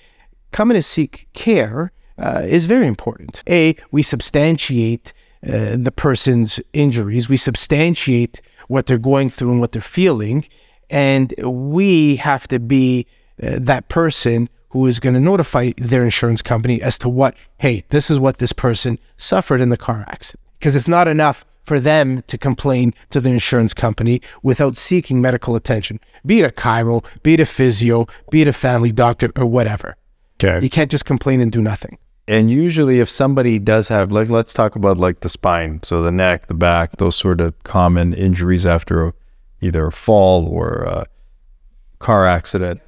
coming 0.51 0.77
to 0.77 0.83
seek 0.83 1.29
care 1.35 1.93
uh, 2.17 2.41
is 2.43 2.65
very 2.65 2.87
important. 2.87 3.43
A, 3.47 3.77
we 3.91 4.03
substantiate 4.03 5.13
uh, 5.47 5.77
the 5.77 5.93
person's 5.95 6.59
injuries, 6.73 7.29
we 7.29 7.37
substantiate 7.37 8.41
what 8.69 8.87
they're 8.87 8.97
going 8.97 9.29
through 9.29 9.51
and 9.51 9.61
what 9.61 9.73
they're 9.73 9.83
feeling, 9.83 10.47
and 10.89 11.35
we 11.45 12.17
have 12.17 12.49
to 12.49 12.59
be 12.59 13.07
uh, 13.43 13.59
that 13.61 13.91
person 13.91 14.49
who 14.71 14.87
is 14.87 14.99
going 14.99 15.13
to 15.15 15.21
notify 15.21 15.73
their 15.77 16.03
insurance 16.03 16.41
company 16.41 16.81
as 16.81 16.97
to 16.97 17.11
what, 17.11 17.37
hey, 17.59 17.85
this 17.91 18.11
is 18.11 18.19
what 18.19 18.39
this 18.39 18.55
person 18.55 18.99
suffered 19.19 19.61
in 19.61 19.69
the 19.69 19.77
car 19.77 20.07
accident. 20.09 20.41
Because 20.59 20.75
it's 20.75 20.89
not 20.89 21.07
enough 21.07 21.45
for 21.63 21.81
them 21.81 22.23
to 22.27 22.39
complain 22.39 22.95
to 23.11 23.21
the 23.21 23.31
insurance 23.31 23.73
company 23.75 24.21
without 24.43 24.77
seeking 24.77 25.21
medical 25.21 25.57
attention, 25.57 26.01
be 26.25 26.41
it 26.41 26.45
a 26.45 26.51
chiro, 26.51 27.05
be 27.23 27.35
it 27.35 27.41
a 27.41 27.47
physio, 27.47 28.07
be 28.31 28.43
it 28.43 28.49
a 28.49 28.53
family 28.53 28.93
doctor, 28.93 29.31
or 29.37 29.47
whatever. 29.47 29.97
Okay. 30.43 30.63
You 30.63 30.71
can't 30.71 30.91
just 30.91 31.05
complain 31.05 31.41
and 31.41 31.53
do 31.53 31.61
nothing. 31.61 31.99
And 32.27 32.51
usually, 32.51 33.01
if 33.01 33.11
somebody 33.11 33.59
does 33.59 33.89
have, 33.89 34.13
like, 34.13 34.31
let's 34.31 34.55
talk 34.55 34.77
about 34.77 34.97
like 34.97 35.21
the 35.21 35.29
spine, 35.29 35.83
so 35.83 36.01
the 36.01 36.13
neck, 36.13 36.47
the 36.47 36.55
back, 36.55 36.97
those 36.97 37.17
sort 37.17 37.41
of 37.41 37.61
common 37.65 38.15
injuries 38.15 38.65
after 38.65 39.09
a, 39.09 39.13
either 39.61 39.87
a 39.87 39.93
fall 39.93 40.47
or 40.47 40.85
a 40.85 41.07
car 41.99 42.27
accident. 42.27 42.81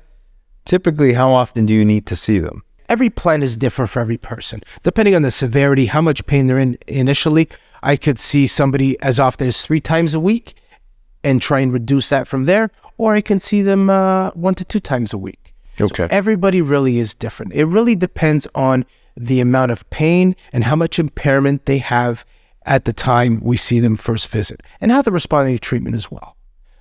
Typically, 0.64 1.14
how 1.14 1.32
often 1.32 1.66
do 1.66 1.74
you 1.74 1.84
need 1.84 2.06
to 2.06 2.14
see 2.14 2.38
them? 2.38 2.62
Every 2.92 3.08
plan 3.08 3.42
is 3.42 3.56
different 3.56 3.90
for 3.90 4.00
every 4.00 4.18
person, 4.18 4.60
depending 4.82 5.14
on 5.14 5.22
the 5.22 5.30
severity, 5.30 5.86
how 5.86 6.02
much 6.02 6.26
pain 6.26 6.46
they're 6.46 6.58
in 6.58 6.76
initially. 6.86 7.48
I 7.82 7.96
could 7.96 8.18
see 8.18 8.46
somebody 8.46 9.00
as 9.00 9.18
often 9.18 9.48
as 9.48 9.64
three 9.64 9.80
times 9.80 10.12
a 10.12 10.20
week 10.20 10.56
and 11.24 11.40
try 11.40 11.60
and 11.60 11.72
reduce 11.72 12.10
that 12.10 12.28
from 12.28 12.44
there, 12.44 12.70
or 12.98 13.14
I 13.14 13.22
can 13.22 13.40
see 13.40 13.62
them 13.62 13.88
uh, 13.88 14.28
one 14.32 14.54
to 14.56 14.64
two 14.66 14.78
times 14.78 15.14
a 15.14 15.16
week. 15.16 15.54
Okay. 15.80 16.06
So 16.06 16.08
everybody 16.10 16.60
really 16.60 16.98
is 16.98 17.14
different. 17.14 17.54
It 17.54 17.64
really 17.64 17.96
depends 17.96 18.46
on 18.54 18.84
the 19.16 19.40
amount 19.40 19.72
of 19.72 19.88
pain 19.88 20.36
and 20.52 20.64
how 20.64 20.76
much 20.76 20.98
impairment 20.98 21.64
they 21.64 21.78
have 21.78 22.26
at 22.66 22.84
the 22.84 22.92
time 22.92 23.40
we 23.42 23.56
see 23.56 23.80
them 23.80 23.96
first 23.96 24.28
visit 24.28 24.62
and 24.82 24.92
how 24.92 25.00
they're 25.00 25.14
responding 25.14 25.54
to 25.54 25.58
treatment 25.58 25.96
as 25.96 26.10
well. 26.10 26.36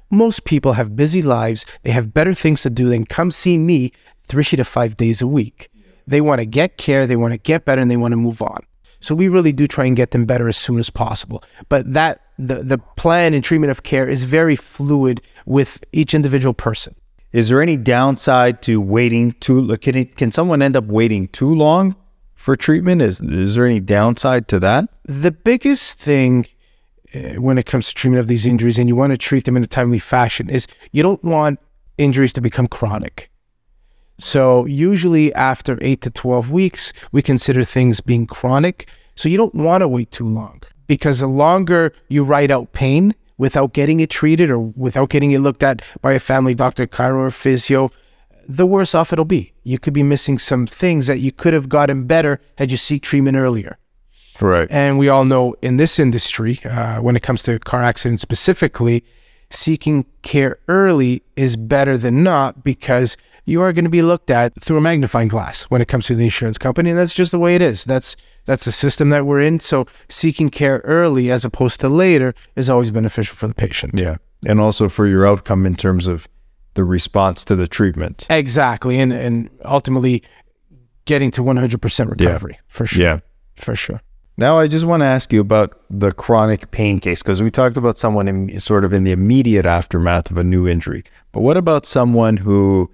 Most 0.09 0.43
people 0.43 0.73
have 0.73 0.93
busy 0.93 1.21
lives. 1.21 1.65
They 1.83 1.91
have 1.91 2.13
better 2.13 2.33
things 2.33 2.63
to 2.63 2.69
do 2.69 2.89
than 2.89 3.05
come 3.05 3.31
see 3.31 3.57
me 3.57 3.93
three 4.23 4.43
to 4.43 4.65
five 4.65 4.97
days 4.97 5.21
a 5.21 5.27
week. 5.27 5.69
They 6.11 6.19
want 6.19 6.39
to 6.39 6.45
get 6.45 6.77
care, 6.77 7.07
they 7.07 7.15
want 7.15 7.31
to 7.31 7.37
get 7.37 7.63
better, 7.63 7.81
and 7.81 7.89
they 7.89 7.95
want 7.95 8.11
to 8.11 8.17
move 8.17 8.41
on. 8.41 8.65
So 8.99 9.15
we 9.15 9.29
really 9.29 9.53
do 9.53 9.65
try 9.65 9.85
and 9.85 9.95
get 9.95 10.11
them 10.11 10.25
better 10.25 10.49
as 10.49 10.57
soon 10.57 10.77
as 10.77 10.89
possible. 10.89 11.41
But 11.69 11.93
that 11.93 12.19
the 12.37 12.63
the 12.63 12.77
plan 12.77 13.33
and 13.33 13.41
treatment 13.41 13.71
of 13.71 13.83
care 13.83 14.07
is 14.09 14.25
very 14.25 14.57
fluid 14.57 15.21
with 15.45 15.83
each 15.93 16.13
individual 16.13 16.53
person. 16.53 16.95
Is 17.31 17.47
there 17.47 17.61
any 17.61 17.77
downside 17.77 18.61
to 18.63 18.81
waiting 18.81 19.31
too? 19.39 19.75
Can 19.77 19.95
it, 19.95 20.17
can 20.17 20.31
someone 20.31 20.61
end 20.61 20.75
up 20.75 20.83
waiting 20.85 21.29
too 21.29 21.55
long 21.55 21.95
for 22.35 22.57
treatment? 22.57 23.01
Is 23.01 23.21
is 23.21 23.55
there 23.55 23.65
any 23.65 23.79
downside 23.79 24.49
to 24.49 24.59
that? 24.59 24.89
The 25.05 25.31
biggest 25.31 25.97
thing 25.97 26.45
uh, 27.15 27.41
when 27.41 27.57
it 27.57 27.65
comes 27.65 27.87
to 27.87 27.95
treatment 27.95 28.19
of 28.19 28.27
these 28.27 28.45
injuries, 28.45 28.77
and 28.77 28.89
you 28.89 28.97
want 28.97 29.11
to 29.11 29.17
treat 29.17 29.45
them 29.45 29.55
in 29.55 29.63
a 29.63 29.67
timely 29.67 29.99
fashion, 29.99 30.49
is 30.49 30.67
you 30.91 31.03
don't 31.03 31.23
want 31.23 31.57
injuries 31.97 32.33
to 32.33 32.41
become 32.41 32.67
chronic. 32.67 33.30
So 34.17 34.65
usually 34.65 35.33
after 35.33 35.77
eight 35.81 36.01
to 36.01 36.09
12 36.09 36.51
weeks, 36.51 36.93
we 37.11 37.21
consider 37.21 37.63
things 37.63 38.01
being 38.01 38.27
chronic. 38.27 38.89
So 39.15 39.29
you 39.29 39.37
don't 39.37 39.55
want 39.55 39.81
to 39.81 39.87
wait 39.87 40.11
too 40.11 40.27
long 40.27 40.61
because 40.87 41.19
the 41.19 41.27
longer 41.27 41.93
you 42.07 42.23
ride 42.23 42.51
out 42.51 42.73
pain 42.73 43.15
without 43.37 43.73
getting 43.73 43.99
it 43.99 44.09
treated 44.09 44.51
or 44.51 44.59
without 44.59 45.09
getting 45.09 45.31
it 45.31 45.39
looked 45.39 45.63
at 45.63 45.81
by 46.01 46.13
a 46.13 46.19
family 46.19 46.53
doctor, 46.53 46.85
chiro, 46.85 47.15
or 47.15 47.31
physio, 47.31 47.89
the 48.47 48.65
worse 48.65 48.93
off 48.93 49.11
it'll 49.11 49.25
be. 49.25 49.53
You 49.63 49.79
could 49.79 49.93
be 49.93 50.03
missing 50.03 50.37
some 50.37 50.67
things 50.67 51.07
that 51.07 51.19
you 51.19 51.31
could 51.31 51.53
have 51.53 51.69
gotten 51.69 52.05
better 52.05 52.39
had 52.57 52.71
you 52.71 52.77
seek 52.77 53.01
treatment 53.03 53.37
earlier. 53.37 53.77
Right. 54.39 54.67
And 54.71 54.97
we 54.97 55.09
all 55.09 55.25
know 55.25 55.55
in 55.61 55.77
this 55.77 55.99
industry, 55.99 56.59
uh, 56.65 57.01
when 57.01 57.15
it 57.15 57.23
comes 57.23 57.43
to 57.43 57.59
car 57.59 57.83
accidents 57.83 58.21
specifically, 58.21 59.03
seeking 59.51 60.05
care 60.21 60.57
early 60.67 61.23
is 61.35 61.55
better 61.55 61.97
than 61.97 62.23
not 62.23 62.63
because 62.63 63.17
you 63.45 63.61
are 63.61 63.73
going 63.73 63.85
to 63.85 63.91
be 63.91 64.01
looked 64.01 64.29
at 64.29 64.59
through 64.61 64.77
a 64.77 64.81
magnifying 64.81 65.27
glass 65.27 65.63
when 65.63 65.81
it 65.81 65.87
comes 65.87 66.05
to 66.07 66.15
the 66.15 66.23
insurance 66.23 66.57
company 66.57 66.89
and 66.89 66.97
that's 66.97 67.13
just 67.13 67.31
the 67.31 67.39
way 67.39 67.55
it 67.55 67.61
is. 67.61 67.83
That's 67.85 68.15
that's 68.45 68.65
the 68.65 68.71
system 68.71 69.09
that 69.09 69.25
we're 69.25 69.41
in. 69.41 69.59
So 69.59 69.85
seeking 70.09 70.49
care 70.49 70.81
early 70.83 71.29
as 71.29 71.45
opposed 71.45 71.79
to 71.81 71.89
later 71.89 72.33
is 72.55 72.69
always 72.69 72.91
beneficial 72.91 73.35
for 73.35 73.47
the 73.47 73.53
patient. 73.53 73.99
Yeah 73.99 74.17
and 74.45 74.59
also 74.59 74.89
for 74.89 75.07
your 75.07 75.25
outcome 75.25 75.65
in 75.65 75.75
terms 75.75 76.07
of 76.07 76.27
the 76.73 76.83
response 76.83 77.43
to 77.45 77.55
the 77.55 77.67
treatment. 77.67 78.25
Exactly 78.29 78.99
and 78.99 79.13
and 79.13 79.49
ultimately 79.65 80.23
getting 81.05 81.31
to 81.31 81.41
100% 81.41 82.09
recovery 82.09 82.53
yeah. 82.53 82.59
for 82.67 82.85
sure. 82.85 83.03
Yeah. 83.03 83.19
For 83.55 83.75
sure 83.75 84.01
now, 84.41 84.57
I 84.57 84.67
just 84.67 84.85
want 84.85 85.01
to 85.01 85.05
ask 85.05 85.31
you 85.31 85.39
about 85.39 85.79
the 85.89 86.11
chronic 86.11 86.71
pain 86.71 86.99
case 86.99 87.21
because 87.21 87.41
we 87.41 87.51
talked 87.51 87.77
about 87.77 87.97
someone 87.97 88.27
in, 88.27 88.59
sort 88.59 88.83
of 88.83 88.91
in 88.91 89.03
the 89.03 89.11
immediate 89.11 89.65
aftermath 89.65 90.31
of 90.31 90.37
a 90.37 90.43
new 90.43 90.67
injury. 90.67 91.03
But 91.31 91.41
what 91.41 91.57
about 91.57 91.85
someone 91.85 92.37
who 92.37 92.91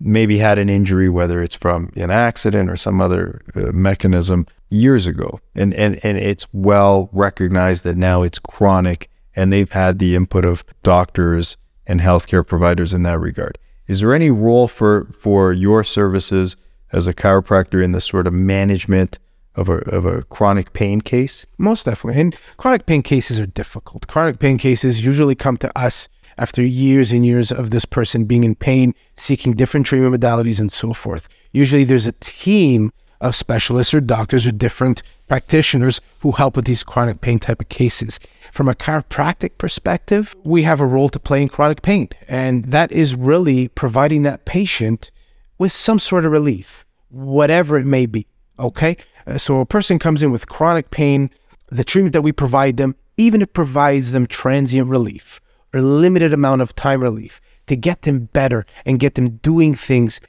maybe 0.00 0.38
had 0.38 0.58
an 0.58 0.68
injury, 0.68 1.08
whether 1.08 1.42
it's 1.42 1.54
from 1.54 1.92
an 1.96 2.10
accident 2.10 2.70
or 2.70 2.76
some 2.76 3.00
other 3.00 3.42
uh, 3.54 3.72
mechanism 3.72 4.46
years 4.68 5.06
ago, 5.06 5.40
and, 5.54 5.72
and, 5.74 6.02
and 6.02 6.18
it's 6.18 6.46
well 6.52 7.08
recognized 7.12 7.84
that 7.84 7.96
now 7.96 8.22
it's 8.22 8.38
chronic 8.38 9.10
and 9.34 9.52
they've 9.52 9.72
had 9.72 9.98
the 9.98 10.16
input 10.16 10.44
of 10.44 10.64
doctors 10.82 11.56
and 11.86 12.00
healthcare 12.00 12.46
providers 12.46 12.94
in 12.94 13.02
that 13.02 13.20
regard. 13.20 13.58
Is 13.86 14.00
there 14.00 14.14
any 14.14 14.30
role 14.30 14.68
for, 14.68 15.04
for 15.12 15.52
your 15.52 15.84
services 15.84 16.56
as 16.92 17.06
a 17.06 17.14
chiropractor 17.14 17.82
in 17.84 17.90
the 17.90 18.00
sort 18.00 18.26
of 18.26 18.32
management 18.32 19.18
of 19.56 19.68
a, 19.68 19.78
of 19.90 20.04
a 20.04 20.22
chronic 20.22 20.72
pain 20.72 21.00
case? 21.00 21.46
Most 21.58 21.86
definitely. 21.86 22.20
And 22.20 22.36
chronic 22.56 22.86
pain 22.86 23.02
cases 23.02 23.40
are 23.40 23.46
difficult. 23.46 24.06
Chronic 24.06 24.38
pain 24.38 24.58
cases 24.58 25.04
usually 25.04 25.34
come 25.34 25.56
to 25.58 25.78
us 25.78 26.08
after 26.38 26.62
years 26.62 27.12
and 27.12 27.24
years 27.24 27.50
of 27.50 27.70
this 27.70 27.84
person 27.84 28.24
being 28.24 28.44
in 28.44 28.54
pain, 28.54 28.94
seeking 29.16 29.54
different 29.54 29.86
treatment 29.86 30.14
modalities, 30.14 30.58
and 30.58 30.70
so 30.70 30.92
forth. 30.92 31.28
Usually 31.52 31.84
there's 31.84 32.06
a 32.06 32.12
team 32.12 32.92
of 33.20 33.34
specialists 33.34 33.94
or 33.94 34.00
doctors 34.00 34.46
or 34.46 34.52
different 34.52 35.02
practitioners 35.26 36.00
who 36.20 36.32
help 36.32 36.54
with 36.54 36.66
these 36.66 36.84
chronic 36.84 37.20
pain 37.20 37.38
type 37.38 37.60
of 37.60 37.68
cases. 37.68 38.20
From 38.52 38.68
a 38.68 38.74
chiropractic 38.74 39.58
perspective, 39.58 40.36
we 40.44 40.62
have 40.62 40.80
a 40.80 40.86
role 40.86 41.08
to 41.08 41.18
play 41.18 41.42
in 41.42 41.48
chronic 41.48 41.82
pain, 41.82 42.10
and 42.28 42.66
that 42.66 42.92
is 42.92 43.14
really 43.14 43.68
providing 43.68 44.22
that 44.22 44.44
patient 44.44 45.10
with 45.58 45.72
some 45.72 45.98
sort 45.98 46.26
of 46.26 46.32
relief, 46.32 46.84
whatever 47.08 47.78
it 47.78 47.86
may 47.86 48.06
be. 48.06 48.26
Okay? 48.58 48.96
Uh, 49.26 49.38
so 49.38 49.60
a 49.60 49.66
person 49.66 49.98
comes 49.98 50.22
in 50.22 50.30
with 50.30 50.48
chronic 50.48 50.90
pain, 50.90 51.30
the 51.68 51.84
treatment 51.84 52.12
that 52.12 52.22
we 52.22 52.32
provide 52.32 52.76
them, 52.76 52.94
even 53.16 53.42
if 53.42 53.48
it 53.48 53.54
provides 53.54 54.12
them 54.12 54.26
transient 54.26 54.88
relief 54.88 55.40
or 55.74 55.80
limited 55.80 56.32
amount 56.32 56.62
of 56.62 56.74
time 56.74 57.02
relief 57.02 57.40
to 57.66 57.76
get 57.76 58.02
them 58.02 58.26
better 58.32 58.64
and 58.84 59.00
get 59.00 59.14
them 59.14 59.36
doing 59.38 59.74
things 59.74 60.20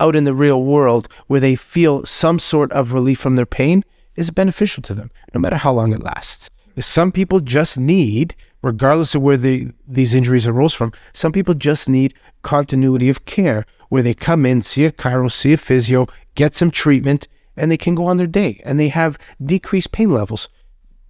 out 0.00 0.16
in 0.16 0.24
the 0.24 0.34
real 0.34 0.62
world 0.62 1.08
where 1.26 1.40
they 1.40 1.54
feel 1.54 2.04
some 2.04 2.38
sort 2.38 2.72
of 2.72 2.92
relief 2.92 3.18
from 3.18 3.36
their 3.36 3.46
pain 3.46 3.84
is 4.16 4.30
beneficial 4.30 4.82
to 4.82 4.94
them, 4.94 5.10
no 5.32 5.40
matter 5.40 5.56
how 5.56 5.72
long 5.72 5.92
it 5.92 6.02
lasts. 6.02 6.50
Some 6.78 7.12
people 7.12 7.40
just 7.40 7.78
need, 7.78 8.34
regardless 8.62 9.14
of 9.14 9.22
where 9.22 9.36
the, 9.36 9.70
these 9.86 10.14
injuries 10.14 10.46
arose 10.46 10.74
from, 10.74 10.92
some 11.12 11.30
people 11.30 11.54
just 11.54 11.88
need 11.88 12.14
continuity 12.42 13.08
of 13.08 13.24
care 13.24 13.64
where 13.90 14.02
they 14.02 14.14
come 14.14 14.44
in, 14.44 14.62
see 14.62 14.84
a 14.84 14.90
chiro, 14.90 15.30
see 15.30 15.52
a 15.52 15.56
physio, 15.56 16.06
get 16.34 16.54
some 16.54 16.72
treatment, 16.72 17.28
and 17.56 17.70
they 17.70 17.76
can 17.76 17.94
go 17.94 18.06
on 18.06 18.16
their 18.16 18.26
day 18.26 18.60
and 18.64 18.78
they 18.78 18.88
have 18.88 19.18
decreased 19.44 19.92
pain 19.92 20.10
levels 20.10 20.48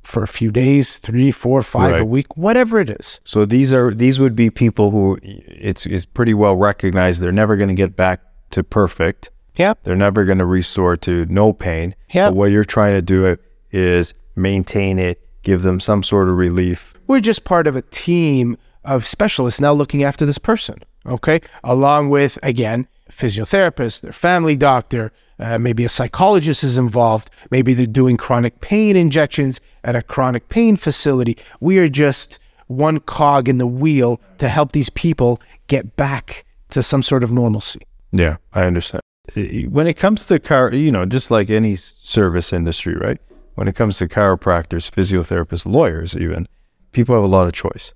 for 0.03 0.23
a 0.23 0.29
few 0.29 0.51
days, 0.51 0.99
three, 0.99 1.31
four, 1.31 1.63
five 1.63 1.93
Right. 1.93 2.03
a 2.03 2.05
week, 2.05 2.37
whatever 2.37 2.79
it 2.79 2.91
is. 2.91 3.21
So 3.25 3.45
these 3.47 3.73
are 3.73 3.93
these 3.95 4.21
would 4.21 4.37
be 4.37 4.51
people 4.51 4.91
who 4.91 5.19
it's 5.23 5.87
it's 5.87 6.05
pretty 6.05 6.35
well 6.35 6.57
recognized 6.57 7.23
they're 7.23 7.33
never 7.33 7.57
going 7.57 7.71
to 7.71 7.75
get 7.75 7.97
back 7.97 8.21
to 8.51 8.63
perfect. 8.63 9.31
Yeah. 9.57 9.75
They're 9.85 9.97
never 9.97 10.25
going 10.25 10.39
to 10.39 10.45
restore 10.45 10.97
to 10.99 11.25
no 11.27 11.53
pain. 11.53 11.95
Yeah. 12.13 12.29
But 12.29 12.37
what 12.37 12.51
you're 12.51 12.65
trying 12.65 12.95
to 12.95 13.03
do 13.03 13.37
is 13.71 14.13
maintain 14.37 14.99
it, 14.99 15.21
give 15.43 15.63
them 15.63 15.81
some 15.81 16.03
sort 16.03 16.29
of 16.29 16.37
relief. 16.37 16.95
We're 17.07 17.21
just 17.21 17.45
part 17.45 17.67
of 17.67 17.77
a 17.77 17.83
team 17.83 18.59
of 18.85 19.07
specialists 19.07 19.61
now 19.61 19.73
looking 19.73 20.03
after 20.03 20.27
this 20.27 20.39
person, 20.39 20.77
okay? 21.07 21.41
Along 21.63 22.11
with, 22.11 22.39
again, 22.43 22.87
physiotherapist, 23.11 24.01
their 24.03 24.13
family 24.13 24.57
doctor, 24.57 25.13
uh, 25.39 25.59
maybe 25.59 25.85
a 25.85 25.89
psychologist 25.89 26.63
is 26.65 26.79
involved, 26.79 27.31
maybe 27.51 27.75
they're 27.75 27.87
doing 27.87 28.17
chronic 28.17 28.61
pain 28.61 28.97
injections 28.97 29.61
at 29.83 29.97
a 29.97 30.03
chronic 30.03 30.49
pain 30.49 30.77
facility. 30.77 31.37
We 31.61 31.79
are 31.79 31.89
just 31.89 32.39
one 32.67 33.01
cog 33.01 33.49
in 33.49 33.59
the 33.59 33.67
wheel 33.67 34.21
to 34.39 34.49
help 34.49 34.73
these 34.73 34.91
people 34.91 35.41
get 35.67 35.97
back 35.97 36.45
to 36.71 36.83
some 36.83 37.03
sort 37.03 37.23
of 37.25 37.33
normalcy. 37.33 37.81
Yeah, 38.13 38.37
I 38.53 38.65
understand. 38.65 39.03
When 39.35 39.87
it 39.87 39.95
comes 39.95 40.27
to 40.27 40.39
car, 40.39 40.73
you 40.73 40.93
know, 40.93 41.05
just 41.07 41.31
like 41.31 41.51
any 41.51 41.77
service 41.77 42.53
industry, 42.53 42.95
right? 42.95 43.19
When 43.55 43.69
it 43.69 43.75
comes 43.75 43.99
to 43.99 44.09
chiropractors, 44.09 44.91
physiotherapists, 44.91 45.67
lawyers, 45.67 46.17
even 46.17 46.47
people 46.93 47.15
have 47.15 47.25
a 47.25 47.29
lot 47.29 47.47
of 47.47 47.53
choice. 47.53 47.93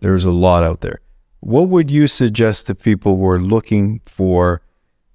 There's 0.00 0.24
a 0.24 0.30
lot 0.30 0.62
out 0.62 0.80
there. 0.80 1.00
What 1.40 1.68
would 1.68 1.90
you 1.90 2.06
suggest 2.06 2.66
to 2.66 2.74
people 2.74 3.16
who 3.16 3.26
are 3.28 3.40
looking 3.40 4.00
for, 4.06 4.62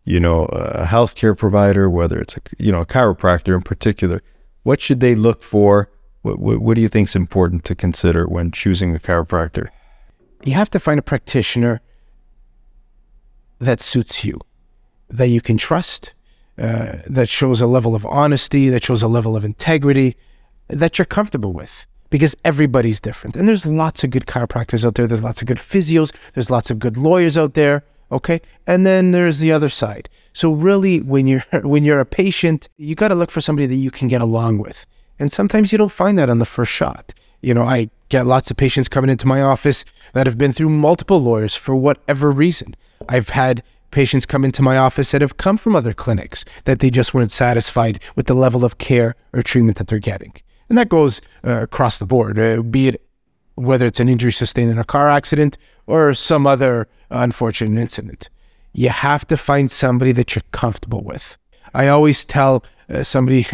you 0.06 0.20
know, 0.20 0.46
a 0.46 0.86
healthcare 0.86 1.38
provider, 1.38 1.90
whether 1.90 2.18
it's 2.20 2.38
a, 2.38 2.42
you 2.58 2.72
know, 2.72 2.82
a 2.82 2.86
chiropractor 2.86 3.56
in 3.56 3.62
particular? 3.62 4.22
What 4.64 4.80
should 4.80 5.00
they 5.00 5.16
look 5.16 5.44
for? 5.44 5.90
What, 6.22 6.40
what, 6.40 6.60
what 6.60 6.76
do 6.76 6.82
you 6.82 6.88
think 6.88 7.10
is 7.10 7.16
important 7.16 7.66
to 7.66 7.76
consider 7.76 8.26
when 8.26 8.52
choosing 8.52 8.96
a 8.96 9.00
chiropractor? 9.00 9.68
You 10.44 10.54
have 10.54 10.70
to 10.72 10.80
find 10.80 11.00
a 11.00 11.04
practitioner 11.04 11.82
that 13.60 13.80
suits 13.82 14.24
you, 14.24 14.40
that 15.10 15.28
you 15.28 15.42
can 15.42 15.58
trust, 15.58 16.14
uh, 16.58 16.98
that 17.08 17.28
shows 17.28 17.60
a 17.60 17.68
level 17.68 17.96
of 17.96 18.06
honesty, 18.06 18.70
that 18.70 18.84
shows 18.84 19.02
a 19.02 19.08
level 19.08 19.36
of 19.36 19.44
integrity, 19.44 20.16
that 20.68 20.98
you're 20.98 21.06
comfortable 21.06 21.52
with. 21.52 21.88
Because 22.12 22.36
everybody's 22.46 23.00
different. 23.00 23.36
And 23.36 23.48
there's 23.48 23.66
lots 23.66 24.04
of 24.04 24.12
good 24.12 24.28
chiropractors 24.28 24.86
out 24.86 24.96
there. 24.96 25.08
There's 25.08 25.24
lots 25.24 25.42
of 25.42 25.48
good 25.48 25.58
physios. 25.58 26.16
There's 26.34 26.52
lots 26.52 26.70
of 26.70 26.78
good 26.78 26.96
lawyers 26.96 27.38
out 27.38 27.56
there. 27.56 27.84
Okay. 28.12 28.42
And 28.68 28.86
then 28.86 29.12
there's 29.12 29.40
the 29.40 29.52
other 29.52 29.70
side. 29.70 30.10
So 30.34 30.52
really 30.52 31.02
when 31.02 31.28
you're 31.28 31.44
when 31.64 31.84
you're 31.84 32.00
a 32.00 32.06
patient, 32.06 32.70
you 32.78 32.96
gotta 32.96 33.16
look 33.16 33.32
for 33.32 33.42
somebody 33.42 33.68
that 33.68 33.76
you 33.76 33.92
can 33.92 34.08
get 34.08 34.22
along 34.22 34.60
with. 34.60 34.86
And 35.18 35.32
sometimes 35.32 35.72
you 35.72 35.78
don't 35.78 35.92
find 35.92 36.18
that 36.20 36.30
on 36.30 36.40
the 36.40 36.46
first 36.46 36.72
shot. 36.72 37.14
You 37.42 37.54
know, 37.54 37.64
I 37.64 37.90
get 38.10 38.26
lots 38.26 38.52
of 38.52 38.58
patients 38.58 38.90
coming 38.90 39.10
into 39.10 39.28
my 39.28 39.42
office 39.42 39.86
that 40.14 40.28
have 40.28 40.38
been 40.38 40.52
through 40.52 40.70
multiple 40.70 41.22
lawyers 41.22 41.56
for 41.56 41.76
whatever 41.76 42.32
reason. 42.32 42.76
I've 43.08 43.30
had 43.30 43.64
patients 43.92 44.26
come 44.26 44.44
into 44.44 44.62
my 44.62 44.78
office 44.78 45.12
that 45.12 45.22
have 45.22 45.38
come 45.38 45.58
from 45.58 45.76
other 45.76 45.94
clinics 45.94 46.44
that 46.66 46.80
they 46.80 46.90
just 46.90 47.14
weren't 47.14 47.32
satisfied 47.32 48.02
with 48.16 48.28
the 48.28 48.34
level 48.34 48.66
of 48.66 48.78
care 48.78 49.16
or 49.32 49.42
treatment 49.42 49.78
that 49.78 49.88
they're 49.88 50.00
getting. 50.00 50.34
And 50.68 50.78
that 50.78 50.90
goes 50.90 51.22
uh, 51.46 51.62
across 51.62 51.98
the 51.98 52.06
board, 52.06 52.40
uh, 52.40 52.62
be 52.62 52.90
it 52.90 53.05
whether 53.56 53.86
it's 53.86 54.00
an 54.00 54.10
injury 54.10 54.32
sustained 54.32 54.72
in 54.72 54.78
a 54.78 54.84
car 54.84 55.10
accident 55.10 55.58
or 55.88 56.14
some 56.14 56.46
other 56.46 56.88
unfortunate 57.10 57.80
incident. 57.80 58.30
You 58.74 58.90
have 58.90 59.26
to 59.28 59.38
find 59.38 59.72
somebody 59.72 60.12
that 60.14 60.36
you're 60.36 60.44
comfortable 60.52 61.04
with. 61.04 61.38
I 61.74 61.88
always 61.88 62.26
tell 62.26 62.64
uh, 62.90 63.04
somebody, 63.04 63.48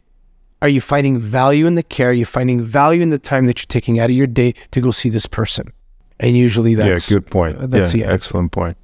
are 0.62 0.68
you 0.68 0.80
finding 0.80 1.18
value 1.18 1.66
in 1.66 1.74
the 1.74 1.82
care? 1.82 2.10
Are 2.10 2.12
you 2.12 2.26
finding 2.26 2.60
value 2.60 3.00
in 3.00 3.10
the 3.10 3.18
time 3.18 3.46
that 3.46 3.60
you're 3.60 3.68
taking 3.68 3.98
out 3.98 4.10
of 4.10 4.16
your 4.16 4.26
day 4.26 4.54
to 4.72 4.80
go 4.80 4.90
see 4.90 5.08
this 5.08 5.26
person? 5.26 5.72
And 6.20 6.36
usually 6.36 6.74
that's 6.74 7.10
yeah, 7.10 7.16
good 7.16 7.30
point. 7.30 7.58
uh, 7.58 7.66
that's 7.66 7.94
yeah, 7.94 8.06
the 8.06 8.12
excellent 8.12 8.52
point. 8.52 8.76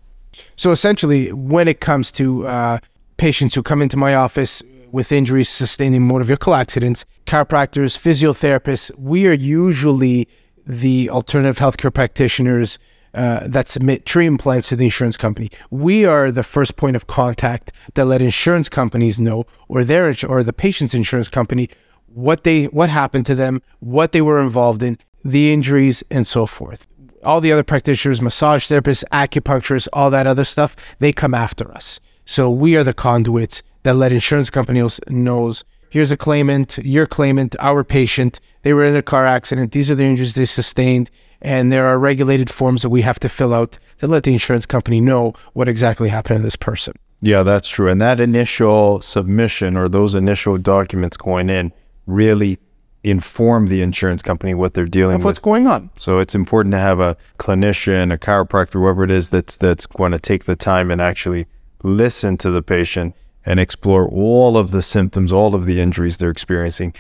So 0.57 0.71
essentially, 0.71 1.33
when 1.33 1.69
it 1.69 1.81
comes 1.81 2.11
to 2.13 2.47
uh, 2.47 2.79
patients 3.17 3.55
who 3.55 3.63
come 3.63 3.83
into 3.83 3.97
my 3.97 4.15
office 4.15 4.63
with 4.93 5.11
injuries 5.11 5.49
sustained 5.49 5.95
in 5.95 6.03
motor 6.03 6.25
vehicle 6.25 6.55
accidents, 6.55 7.05
chiropractors, 7.27 7.99
physiotherapists, 7.99 8.97
we 8.97 9.27
are 9.27 9.33
usually 9.33 10.29
the 10.67 11.11
alternative 11.11 11.59
healthcare 11.59 11.93
practitioners 11.93 12.79
uh, 13.15 13.47
that 13.47 13.69
submit 13.69 14.05
treatment 14.07 14.41
plans 14.41 14.67
to 14.69 14.77
the 14.77 14.85
insurance 14.85 15.17
company. 15.17 15.51
We 15.71 16.05
are 16.05 16.31
the 16.31 16.43
first 16.43 16.77
point 16.77 16.97
of 16.97 17.07
contact 17.07 17.73
that 17.95 18.07
let 18.07 18.21
insurance 18.21 18.69
companies 18.69 19.21
know, 19.21 19.47
or 19.69 19.85
their 19.85 20.15
or 20.27 20.43
the 20.43 20.53
patient's 20.53 20.95
insurance 20.95 21.29
company, 21.29 21.69
what 22.07 22.45
they 22.45 22.65
what 22.67 22.89
happened 22.89 23.27
to 23.27 23.35
them, 23.35 23.63
what 23.81 24.13
they 24.13 24.21
were 24.21 24.41
involved 24.41 24.83
in, 24.83 24.99
the 25.25 25.53
injuries, 25.53 26.03
and 26.11 26.27
so 26.27 26.47
forth 26.47 26.87
all 27.25 27.41
the 27.41 27.53
other 27.53 27.63
practitioners, 27.63 28.21
massage 28.21 28.71
therapists, 28.71 29.05
acupuncturists, 29.11 29.89
all 29.93 30.11
that 30.11 30.27
other 30.27 30.45
stuff, 30.45 30.77
they 30.99 31.13
come 31.13 31.35
after 31.35 31.73
us. 31.73 32.01
So 32.25 32.51
we 32.51 32.77
are 32.77 32.85
the 32.85 32.95
conduits 32.95 33.63
that 33.83 33.97
let 33.97 34.13
insurance 34.13 34.51
companies 34.51 35.01
knows 35.09 35.65
here's 35.95 36.11
a 36.11 36.17
claimant, 36.17 36.77
your 36.79 37.07
claimant, 37.07 37.55
our 37.61 37.85
patient. 37.85 38.41
They 38.63 38.73
were 38.73 38.85
in 38.85 38.97
a 38.97 39.03
car 39.03 39.27
accident. 39.27 39.71
These 39.71 39.93
are 39.93 39.95
the 39.95 40.03
injuries 40.03 40.35
they 40.35 40.45
sustained. 40.45 41.09
And 41.41 41.71
there 41.71 41.87
are 41.87 42.01
regulated 42.01 42.51
forms 42.51 42.83
that 42.83 42.89
we 42.89 43.03
have 43.03 43.21
to 43.21 43.29
fill 43.29 43.55
out 43.55 43.79
to 43.99 44.09
let 44.09 44.25
the 44.25 44.33
insurance 44.33 44.67
company 44.67 45.01
know 45.01 45.35
what 45.53 45.69
exactly 45.69 46.09
happened 46.09 46.39
to 46.39 46.43
this 46.43 46.57
person. 46.57 46.95
Yeah, 47.21 47.45
that's 47.45 47.69
true. 47.69 47.89
And 47.89 48.01
that 48.01 48.19
initial 48.19 49.03
submission 49.03 49.77
or 49.77 49.89
those 49.89 50.17
initial 50.17 50.59
documents 50.59 51.17
going 51.17 51.49
in 51.49 51.73
really 52.09 52.59
inform 53.05 53.69
the 53.69 53.81
insurance 53.81 54.21
company 54.21 54.53
what 54.53 54.75
they're 54.75 54.87
dealing 54.87 55.19
with. 55.19 55.25
what's 55.25 55.39
going 55.39 55.69
on. 55.69 55.91
So 55.97 56.19
it's 56.19 56.35
important 56.35 56.73
to 56.73 56.81
have 56.81 56.99
a 56.99 57.17
clinician, 57.39 58.13
a 58.13 58.19
chiropractor, 58.19 58.81
whoever 58.81 59.05
it 59.05 59.13
is 59.13 59.29
that's 59.29 59.57
that's 59.57 59.87
going 59.87 60.11
to 60.11 60.19
take 60.19 60.47
the 60.47 60.57
time 60.57 60.91
and 60.91 61.01
actually 61.01 61.47
listen 61.85 62.37
to 62.39 62.51
the 62.51 62.63
patient 62.63 63.15
and 63.47 63.61
explore 63.61 64.09
all 64.09 64.57
of 64.57 64.71
the 64.71 64.83
symptoms, 64.83 65.33
all 65.33 65.55
of 65.55 65.65
the 65.67 65.81
injuries 65.81 66.17
they're 66.17 66.31
experiencing, 66.31 66.95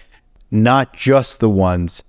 not 0.50 0.92
just 0.92 1.40
the 1.40 1.48
ones 1.50 2.02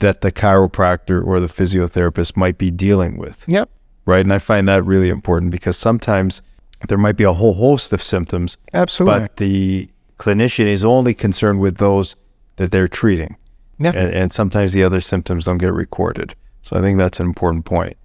that 0.00 0.20
the 0.22 0.32
chiropractor 0.32 1.24
or 1.24 1.40
the 1.40 1.46
physiotherapist 1.46 2.36
might 2.36 2.58
be 2.58 2.70
dealing 2.70 3.16
with 3.18 3.44
Yep. 3.46 3.68
right? 4.06 4.20
And 4.24 4.32
I 4.32 4.38
find 4.38 4.66
that 4.68 4.84
really 4.84 5.08
important 5.10 5.50
because 5.52 5.76
sometimes 5.76 6.42
there 6.88 6.98
might 6.98 7.16
be 7.16 7.24
a 7.24 7.32
whole 7.34 7.54
host 7.54 7.92
of 7.92 8.02
symptoms, 8.02 8.56
Absolutely. 8.72 9.20
but 9.20 9.36
the 9.36 9.90
clinician 10.18 10.66
is 10.66 10.82
only 10.84 11.12
concerned 11.14 11.60
with 11.60 11.76
those 11.76 12.16
that 12.56 12.70
they're 12.72 12.88
treating. 12.88 13.36
Yeah. 13.78 13.92
And, 13.94 14.12
and 14.14 14.32
sometimes 14.32 14.72
the 14.72 14.82
other 14.84 15.00
symptoms 15.00 15.44
don't 15.44 15.58
get 15.58 15.72
recorded. 15.72 16.34
So 16.62 16.76
I 16.78 16.80
think 16.82 16.98
that's 16.98 17.20
an 17.20 17.26
important 17.26 17.64
point. 17.66 17.96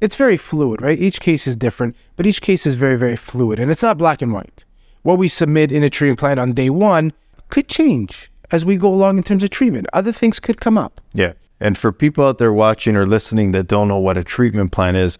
it's 0.00 0.16
very 0.16 0.36
fluid, 0.36 0.82
right? 0.82 0.98
Each 0.98 1.20
case 1.20 1.46
is 1.46 1.54
different, 1.56 1.94
but 2.16 2.26
each 2.26 2.40
case 2.42 2.66
is 2.66 2.74
very, 2.74 2.96
very 2.96 3.16
fluid, 3.16 3.58
and 3.60 3.70
it's 3.70 3.82
not 3.82 3.96
black 3.98 4.20
and 4.20 4.32
white. 4.32 4.64
What 5.02 5.18
we 5.18 5.28
submit 5.28 5.72
in 5.72 5.82
a 5.82 5.90
treatment 5.90 6.18
plan 6.18 6.38
on 6.38 6.52
day 6.52 6.70
one 6.70 7.12
could 7.48 7.68
change 7.68 8.30
as 8.50 8.64
we 8.64 8.76
go 8.76 8.88
along 8.92 9.16
in 9.18 9.22
terms 9.22 9.42
of 9.42 9.50
treatment. 9.50 9.86
Other 9.92 10.12
things 10.12 10.38
could 10.40 10.60
come 10.60 10.78
up. 10.78 11.00
Yeah. 11.12 11.32
And 11.60 11.78
for 11.78 11.92
people 11.92 12.24
out 12.26 12.38
there 12.38 12.52
watching 12.52 12.96
or 12.96 13.06
listening 13.06 13.52
that 13.52 13.68
don't 13.68 13.88
know 13.88 13.98
what 13.98 14.16
a 14.16 14.24
treatment 14.24 14.72
plan 14.72 14.96
is, 14.96 15.18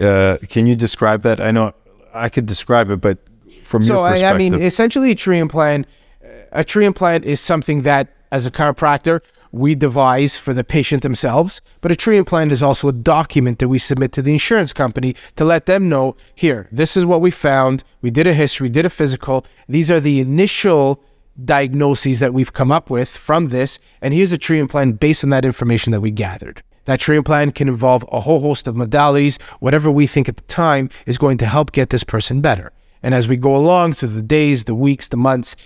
uh, 0.00 0.38
can 0.48 0.66
you 0.66 0.74
describe 0.76 1.22
that? 1.22 1.40
I 1.40 1.50
know 1.50 1.72
I 2.12 2.28
could 2.28 2.46
describe 2.46 2.90
it, 2.90 3.00
but 3.00 3.18
from 3.64 3.82
So 3.82 3.94
your 3.94 4.06
I, 4.06 4.10
perspective, 4.12 4.34
I 4.34 4.38
mean, 4.38 4.54
essentially, 4.62 5.10
a 5.10 5.14
treatment 5.14 5.50
plan. 5.50 5.86
uh, 6.24 6.28
A 6.52 6.64
treatment 6.64 6.96
plan 6.96 7.22
is 7.22 7.40
something 7.40 7.82
that, 7.82 8.08
as 8.32 8.46
a 8.46 8.50
chiropractor, 8.50 9.20
we 9.54 9.74
devise 9.74 10.36
for 10.36 10.52
the 10.52 10.64
patient 10.64 11.02
themselves. 11.02 11.60
But 11.80 11.92
a 11.92 11.96
treatment 11.96 12.28
plan 12.28 12.50
is 12.50 12.62
also 12.62 12.88
a 12.88 12.92
document 12.92 13.58
that 13.60 13.68
we 13.68 13.78
submit 13.78 14.12
to 14.12 14.22
the 14.22 14.32
insurance 14.32 14.72
company 14.72 15.14
to 15.36 15.44
let 15.44 15.66
them 15.66 15.88
know: 15.88 16.16
here, 16.34 16.68
this 16.72 16.96
is 16.96 17.06
what 17.06 17.20
we 17.20 17.30
found. 17.30 17.84
We 18.02 18.10
did 18.10 18.26
a 18.26 18.34
history, 18.34 18.68
did 18.68 18.86
a 18.86 18.90
physical. 18.90 19.46
These 19.68 19.90
are 19.90 20.00
the 20.00 20.20
initial 20.20 21.02
diagnoses 21.44 22.20
that 22.20 22.34
we've 22.34 22.52
come 22.52 22.70
up 22.70 22.90
with 22.90 23.16
from 23.16 23.46
this, 23.46 23.78
and 24.00 24.14
here's 24.14 24.32
a 24.32 24.38
treatment 24.38 24.70
plan 24.70 24.92
based 24.92 25.24
on 25.24 25.30
that 25.30 25.44
information 25.44 25.92
that 25.92 26.00
we 26.00 26.10
gathered. 26.10 26.62
That 26.84 27.00
treatment 27.00 27.26
plan 27.26 27.50
can 27.50 27.68
involve 27.68 28.04
a 28.12 28.20
whole 28.20 28.40
host 28.40 28.68
of 28.68 28.76
modalities, 28.76 29.40
whatever 29.58 29.90
we 29.90 30.06
think 30.06 30.28
at 30.28 30.36
the 30.36 30.42
time 30.42 30.90
is 31.06 31.18
going 31.18 31.38
to 31.38 31.46
help 31.46 31.72
get 31.72 31.90
this 31.90 32.04
person 32.04 32.40
better. 32.40 32.72
And 33.02 33.14
as 33.14 33.26
we 33.26 33.36
go 33.36 33.56
along 33.56 33.94
through 33.94 34.10
the 34.10 34.22
days, 34.22 34.64
the 34.64 34.74
weeks, 34.74 35.08
the 35.08 35.16
months, 35.16 35.56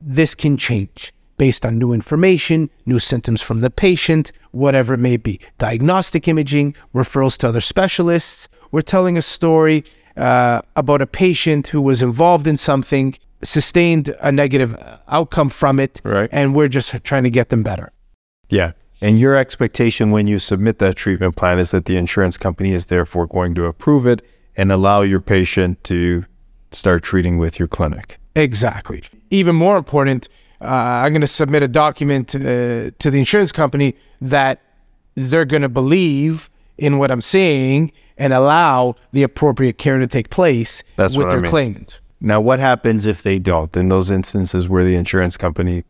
this 0.00 0.34
can 0.34 0.56
change 0.56 1.12
based 1.36 1.64
on 1.66 1.78
new 1.78 1.92
information, 1.92 2.70
new 2.86 2.98
symptoms 2.98 3.42
from 3.42 3.60
the 3.60 3.70
patient, 3.70 4.32
whatever 4.52 4.94
it 4.94 4.98
may 5.00 5.16
be. 5.16 5.40
Diagnostic 5.58 6.26
imaging, 6.28 6.74
referrals 6.94 7.36
to 7.38 7.48
other 7.48 7.60
specialists. 7.60 8.48
We're 8.70 8.80
telling 8.82 9.16
a 9.16 9.22
story 9.22 9.84
uh, 10.16 10.62
about 10.76 11.02
a 11.02 11.06
patient 11.06 11.68
who 11.68 11.80
was 11.80 12.02
involved 12.02 12.46
in 12.46 12.56
something 12.56 13.16
sustained 13.42 14.14
a 14.20 14.32
negative 14.32 14.74
outcome 15.08 15.50
from 15.50 15.78
it, 15.78 16.00
Right. 16.04 16.28
and 16.32 16.54
we're 16.54 16.68
just 16.68 16.94
trying 17.04 17.24
to 17.24 17.30
get 17.30 17.50
them 17.50 17.62
better. 17.62 17.92
Yeah. 18.48 18.72
And 19.02 19.20
your 19.20 19.36
expectation 19.36 20.10
when 20.10 20.26
you 20.26 20.38
submit 20.38 20.78
that 20.78 20.96
treatment 20.96 21.36
plan 21.36 21.58
is 21.58 21.70
that 21.70 21.84
the 21.84 21.96
insurance 21.98 22.38
company 22.38 22.72
is 22.72 22.86
therefore 22.86 23.26
going 23.26 23.54
to 23.56 23.66
approve 23.66 24.06
it 24.06 24.22
and 24.56 24.72
allow 24.72 25.02
your 25.02 25.20
patient 25.20 25.84
to 25.84 26.24
start 26.72 27.02
treating 27.02 27.36
with 27.36 27.58
your 27.58 27.68
clinic. 27.68 28.18
Exactly. 28.34 29.02
Even 29.30 29.54
more 29.54 29.76
important, 29.76 30.28
uh, 30.60 30.64
I'm 30.64 31.12
going 31.12 31.20
to 31.20 31.26
submit 31.26 31.62
a 31.62 31.68
document 31.68 32.34
uh, 32.34 32.38
to 32.38 33.10
the 33.10 33.18
insurance 33.18 33.52
company 33.52 33.94
that 34.20 34.60
they're 35.14 35.44
going 35.44 35.62
to 35.62 35.68
believe 35.68 36.50
in 36.78 36.98
what 36.98 37.10
I'm 37.10 37.20
saying 37.20 37.92
and 38.18 38.32
allow 38.32 38.94
the 39.12 39.22
appropriate 39.22 39.78
care 39.78 39.98
to 39.98 40.06
take 40.06 40.30
place 40.30 40.82
That's 40.96 41.16
with 41.16 41.26
what 41.26 41.32
I 41.32 41.36
their 41.36 41.40
mean. 41.42 41.50
claimant. 41.50 42.00
Now, 42.20 42.40
what 42.40 42.58
happens 42.58 43.06
if 43.06 43.22
they 43.22 43.38
don't 43.38 43.74
in 43.76 43.88
those 43.88 44.10
instances 44.10 44.68
where 44.68 44.84
the 44.84 44.94
insurance 44.94 45.36
company 45.36 45.84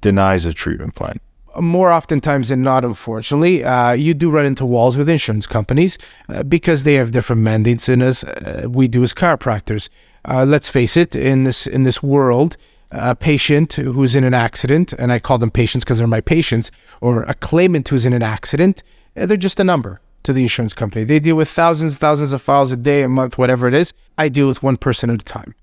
denies 0.00 0.44
a 0.44 0.52
treatment 0.52 0.94
plan? 0.94 1.20
more 1.60 1.90
oftentimes 1.90 2.48
than 2.48 2.62
not, 2.62 2.84
unfortunately, 2.84 3.64
uh, 3.64 3.92
you 3.92 4.14
do 4.14 4.30
run 4.30 4.46
into 4.46 4.64
walls 4.64 4.96
with 4.96 5.08
insurance 5.08 5.46
companies 5.46 5.98
uh, 6.28 6.42
because 6.42 6.84
they 6.84 6.94
have 6.94 7.10
different 7.10 7.42
mandates 7.42 7.86
than 7.86 8.02
us 8.02 8.24
uh, 8.24 8.66
we 8.68 8.88
do 8.88 9.02
as 9.02 9.12
chiropractors. 9.12 9.88
Uh, 10.24 10.44
let's 10.44 10.68
face 10.68 10.96
it, 10.96 11.14
in 11.14 11.44
this 11.44 11.66
in 11.66 11.84
this 11.84 12.02
world, 12.02 12.56
a 12.90 13.14
patient 13.14 13.74
who's 13.74 14.14
in 14.14 14.24
an 14.24 14.34
accident, 14.34 14.92
and 14.94 15.12
I 15.12 15.18
call 15.18 15.38
them 15.38 15.50
patients 15.50 15.84
because 15.84 15.98
they're 15.98 16.06
my 16.06 16.20
patients, 16.20 16.70
or 17.00 17.22
a 17.22 17.34
claimant 17.34 17.88
who's 17.88 18.04
in 18.04 18.12
an 18.12 18.22
accident, 18.22 18.82
uh, 19.16 19.26
they're 19.26 19.36
just 19.36 19.60
a 19.60 19.64
number 19.64 20.00
to 20.22 20.32
the 20.32 20.42
insurance 20.42 20.72
company. 20.72 21.04
They 21.04 21.18
deal 21.20 21.36
with 21.36 21.48
thousands, 21.48 21.96
thousands 21.96 22.32
of 22.32 22.42
files 22.42 22.72
a 22.72 22.76
day, 22.76 23.02
a 23.02 23.08
month, 23.08 23.38
whatever 23.38 23.68
it 23.68 23.74
is. 23.74 23.92
I 24.16 24.28
deal 24.28 24.48
with 24.48 24.62
one 24.62 24.76
person 24.76 25.10
at 25.10 25.20
a 25.20 25.24
time 25.24 25.54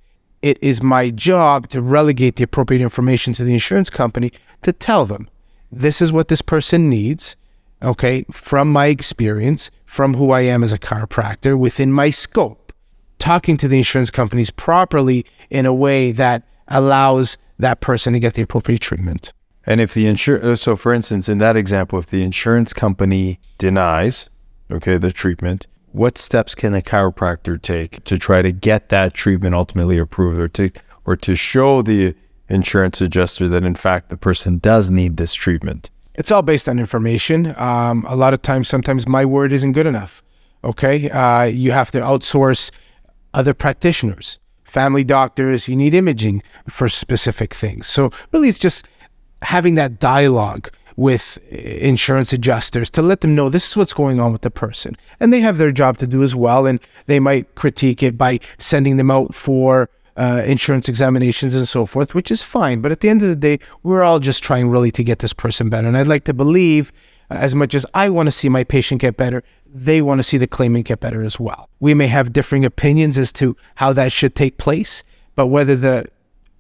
it 0.46 0.60
is 0.62 0.84
my 0.84 1.10
job 1.10 1.68
to 1.70 1.82
relegate 1.82 2.36
the 2.36 2.44
appropriate 2.44 2.80
information 2.80 3.34
to 3.34 3.44
the 3.44 3.54
insurance 3.54 3.90
company 3.90 4.32
to 4.62 4.72
tell 4.72 5.04
them 5.04 5.28
this 5.72 6.04
is 6.04 6.12
what 6.12 6.28
this 6.28 6.44
person 6.44 6.88
needs, 6.88 7.36
okay, 7.82 8.26
from 8.32 8.72
my 8.72 8.86
experience, 8.86 9.72
from 9.86 10.14
who 10.14 10.30
I 10.30 10.42
am 10.42 10.64
as 10.64 10.72
a 10.72 10.78
chiropractor, 10.78 11.58
within 11.58 11.92
my 11.92 12.12
scope. 12.12 12.72
Talking 13.18 13.58
to 13.58 13.68
the 13.68 13.80
insurance 13.80 14.12
companies 14.12 14.52
properly 14.52 15.26
in 15.50 15.66
a 15.66 15.74
way 15.74 16.12
that 16.12 16.44
allows 16.68 17.38
that 17.58 17.82
person 17.82 18.14
to 18.14 18.20
get 18.20 18.34
the 18.34 18.42
appropriate 18.42 18.82
treatment. 18.82 19.32
And 19.66 19.82
if 19.82 19.94
the 19.94 20.06
insur 20.06 20.58
so 20.58 20.76
for 20.76 20.94
instance, 20.94 21.28
in 21.28 21.40
that 21.40 21.58
example, 21.58 22.00
if 22.00 22.08
the 22.08 22.24
insurance 22.24 22.74
company 22.74 23.40
denies, 23.58 24.30
okay, 24.72 24.98
the 24.98 25.12
treatment, 25.12 25.68
what 25.92 26.18
steps 26.18 26.54
can 26.56 26.76
a 26.76 26.82
chiropractor 26.82 27.62
take 27.62 28.04
to 28.04 28.18
try 28.18 28.42
to 28.42 28.52
get 28.52 28.90
that 28.90 29.14
treatment 29.14 29.56
ultimately 29.56 29.98
approved 29.98 30.40
or 30.40 30.48
to 30.50 30.72
or 31.06 31.16
to 31.16 31.36
show 31.36 31.82
the 31.82 32.16
insurance 32.50 33.02
adjuster 33.02 33.48
that 33.48 33.64
in 33.64 33.76
fact 33.76 34.10
the 34.10 34.18
person 34.18 34.58
does 34.60 34.90
need 34.90 35.18
this 35.18 35.34
treatment? 35.34 35.90
It's 36.18 36.32
all 36.32 36.42
based 36.42 36.70
on 36.70 36.80
information. 36.80 37.54
Um, 37.58 38.06
a 38.08 38.16
lot 38.16 38.34
of 38.34 38.42
times, 38.42 38.68
sometimes 38.68 39.08
my 39.08 39.26
word 39.26 39.52
isn't 39.52 39.74
good 39.74 39.88
enough. 39.88 40.24
Okay. 40.64 41.10
Uh, 41.10 41.44
you 41.44 41.72
have 41.72 41.92
to 41.92 42.00
outsource 42.00 42.72
other 43.34 43.54
practitioners, 43.54 44.40
family 44.76 45.06
doctors. 45.06 45.68
You 45.70 45.78
need 45.78 45.94
imaging 45.94 46.44
for 46.68 46.88
specific 46.90 47.54
things. 47.54 47.88
So, 47.88 48.12
really, 48.32 48.50
it's 48.50 48.60
just 48.60 48.90
having 49.42 49.76
that 49.76 50.00
dialogue 50.00 50.70
with 50.98 51.38
insurance 51.50 52.32
adjusters 52.34 52.90
to 52.90 53.02
let 53.02 53.22
them 53.22 53.36
know 53.36 53.50
this 53.50 53.70
is 53.70 53.78
what's 53.78 53.94
going 53.94 54.20
on 54.20 54.32
with 54.34 54.42
the 54.42 54.52
person. 54.52 54.96
And 55.20 55.32
they 55.32 55.42
have 55.42 55.58
their 55.58 55.72
job 55.72 55.98
to 56.00 56.08
do 56.08 56.24
as 56.24 56.36
well. 56.36 56.66
And 56.66 56.80
they 57.06 57.20
might 57.20 57.56
critique 57.56 58.04
it 58.04 58.18
by 58.18 58.40
sending 58.58 58.98
them 58.98 59.12
out 59.12 59.34
for 59.34 59.90
uh, 60.18 60.42
insurance 60.46 60.88
examinations 60.88 61.54
and 61.56 61.68
so 61.68 61.86
forth, 61.86 62.16
which 62.16 62.32
is 62.32 62.42
fine. 62.44 62.82
But 62.82 62.92
at 62.92 63.00
the 63.02 63.10
end 63.10 63.22
of 63.22 63.30
the 63.30 63.36
day, 63.36 63.60
we're 63.84 64.04
all 64.04 64.20
just 64.20 64.44
trying 64.44 64.70
really 64.70 64.92
to 64.92 65.04
get 65.04 65.20
this 65.20 65.34
person 65.34 65.70
better. 65.70 65.88
And 65.88 65.98
I'd 65.98 66.08
like 66.08 66.24
to 66.26 66.34
believe, 66.34 66.94
as 67.30 67.56
much 67.56 67.76
as 67.76 67.86
I 67.94 68.10
want 68.10 68.28
to 68.28 68.32
see 68.32 68.50
my 68.50 68.64
patient 68.64 69.02
get 69.02 69.18
better, 69.18 69.44
they 69.68 70.02
want 70.02 70.20
to 70.20 70.24
see 70.24 70.38
the 70.38 70.48
claimant 70.48 70.86
get 70.86 71.00
better 71.00 71.22
as 71.22 71.40
well. 71.40 71.70
We 71.80 71.94
may 71.94 72.08
have 72.08 72.34
differing 72.34 72.66
opinions 72.66 73.18
as 73.18 73.32
to 73.34 73.56
how 73.76 73.94
that 73.94 74.12
should 74.12 74.36
take 74.36 74.58
place, 74.58 75.04
but 75.36 75.48
whether 75.48 75.76
the 75.76 76.06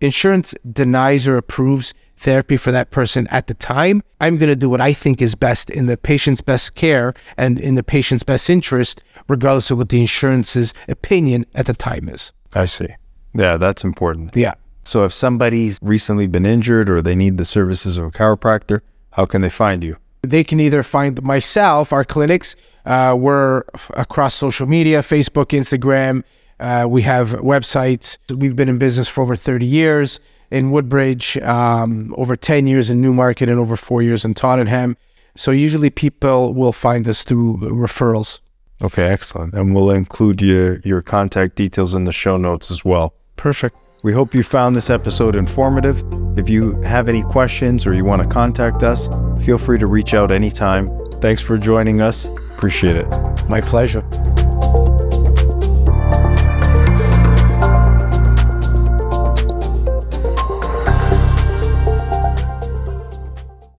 insurance 0.01 0.53
denies 0.71 1.27
or 1.27 1.37
approves 1.37 1.93
therapy 2.17 2.57
for 2.57 2.71
that 2.71 2.91
person 2.91 3.27
at 3.27 3.47
the 3.47 3.53
time, 3.53 4.01
I'm 4.21 4.37
going 4.37 4.49
to 4.49 4.55
do 4.55 4.69
what 4.69 4.81
I 4.81 4.93
think 4.93 5.21
is 5.21 5.35
best 5.35 5.69
in 5.69 5.85
the 5.85 5.97
patient's 5.97 6.41
best 6.41 6.75
care 6.75 7.13
and 7.37 7.59
in 7.59 7.75
the 7.75 7.83
patient's 7.83 8.23
best 8.23 8.49
interest, 8.49 9.03
regardless 9.27 9.71
of 9.71 9.77
what 9.77 9.89
the 9.89 10.01
insurance's 10.01 10.73
opinion 10.87 11.45
at 11.53 11.65
the 11.65 11.73
time 11.73 12.09
is. 12.09 12.31
I 12.53 12.65
see. 12.65 12.87
Yeah, 13.33 13.57
that's 13.57 13.83
important. 13.83 14.35
Yeah. 14.35 14.55
So 14.83 15.03
if 15.03 15.13
somebody's 15.13 15.79
recently 15.81 16.27
been 16.27 16.45
injured 16.45 16.89
or 16.89 17.01
they 17.01 17.15
need 17.15 17.37
the 17.37 17.45
services 17.45 17.97
of 17.97 18.05
a 18.05 18.11
chiropractor, 18.11 18.81
how 19.11 19.25
can 19.25 19.41
they 19.41 19.49
find 19.49 19.83
you? 19.83 19.97
They 20.25 20.43
can 20.43 20.59
either 20.59 20.83
find 20.83 21.21
myself, 21.23 21.93
our 21.93 22.03
clinics, 22.03 22.55
uh, 22.85 23.15
we're 23.17 23.63
across 23.95 24.35
social 24.35 24.67
media 24.67 24.99
Facebook, 24.99 25.47
Instagram. 25.47 26.23
Uh, 26.59 26.87
we 26.87 27.01
have 27.01 27.29
websites. 27.31 28.17
We've 28.33 28.55
been 28.55 28.69
in 28.69 28.77
business 28.77 29.07
for 29.07 29.21
over 29.21 29.35
30 29.35 29.65
years 29.65 30.19
in 30.51 30.71
Woodbridge, 30.71 31.37
um, 31.39 32.13
over 32.17 32.35
10 32.35 32.67
years 32.67 32.89
in 32.89 33.01
Newmarket, 33.01 33.49
and 33.49 33.59
over 33.59 33.75
four 33.75 34.01
years 34.01 34.23
in 34.23 34.33
Tottenham. 34.33 34.95
So 35.35 35.51
usually 35.51 35.89
people 35.89 36.53
will 36.53 36.71
find 36.71 37.07
us 37.07 37.23
through 37.23 37.57
referrals. 37.57 38.39
Okay, 38.81 39.03
excellent. 39.03 39.53
And 39.53 39.73
we'll 39.73 39.89
include 39.89 40.41
your, 40.41 40.79
your 40.81 41.01
contact 41.01 41.55
details 41.55 41.95
in 41.95 42.05
the 42.05 42.11
show 42.11 42.37
notes 42.37 42.71
as 42.71 42.85
well. 42.85 43.13
Perfect. 43.35 43.77
We 44.05 44.13
hope 44.13 44.35
you 44.35 44.43
found 44.43 44.75
this 44.75 44.91
episode 44.91 45.35
informative. 45.35 46.03
If 46.37 46.47
you 46.47 46.79
have 46.83 47.09
any 47.09 47.23
questions 47.23 47.87
or 47.87 47.95
you 47.95 48.05
want 48.05 48.21
to 48.21 48.27
contact 48.27 48.83
us, 48.83 49.07
feel 49.43 49.57
free 49.57 49.79
to 49.79 49.87
reach 49.87 50.13
out 50.13 50.29
anytime. 50.29 50.91
Thanks 51.21 51.41
for 51.41 51.57
joining 51.57 52.01
us. 52.01 52.25
Appreciate 52.55 52.97
it. 52.97 53.07
My 53.49 53.61
pleasure. 53.61 54.01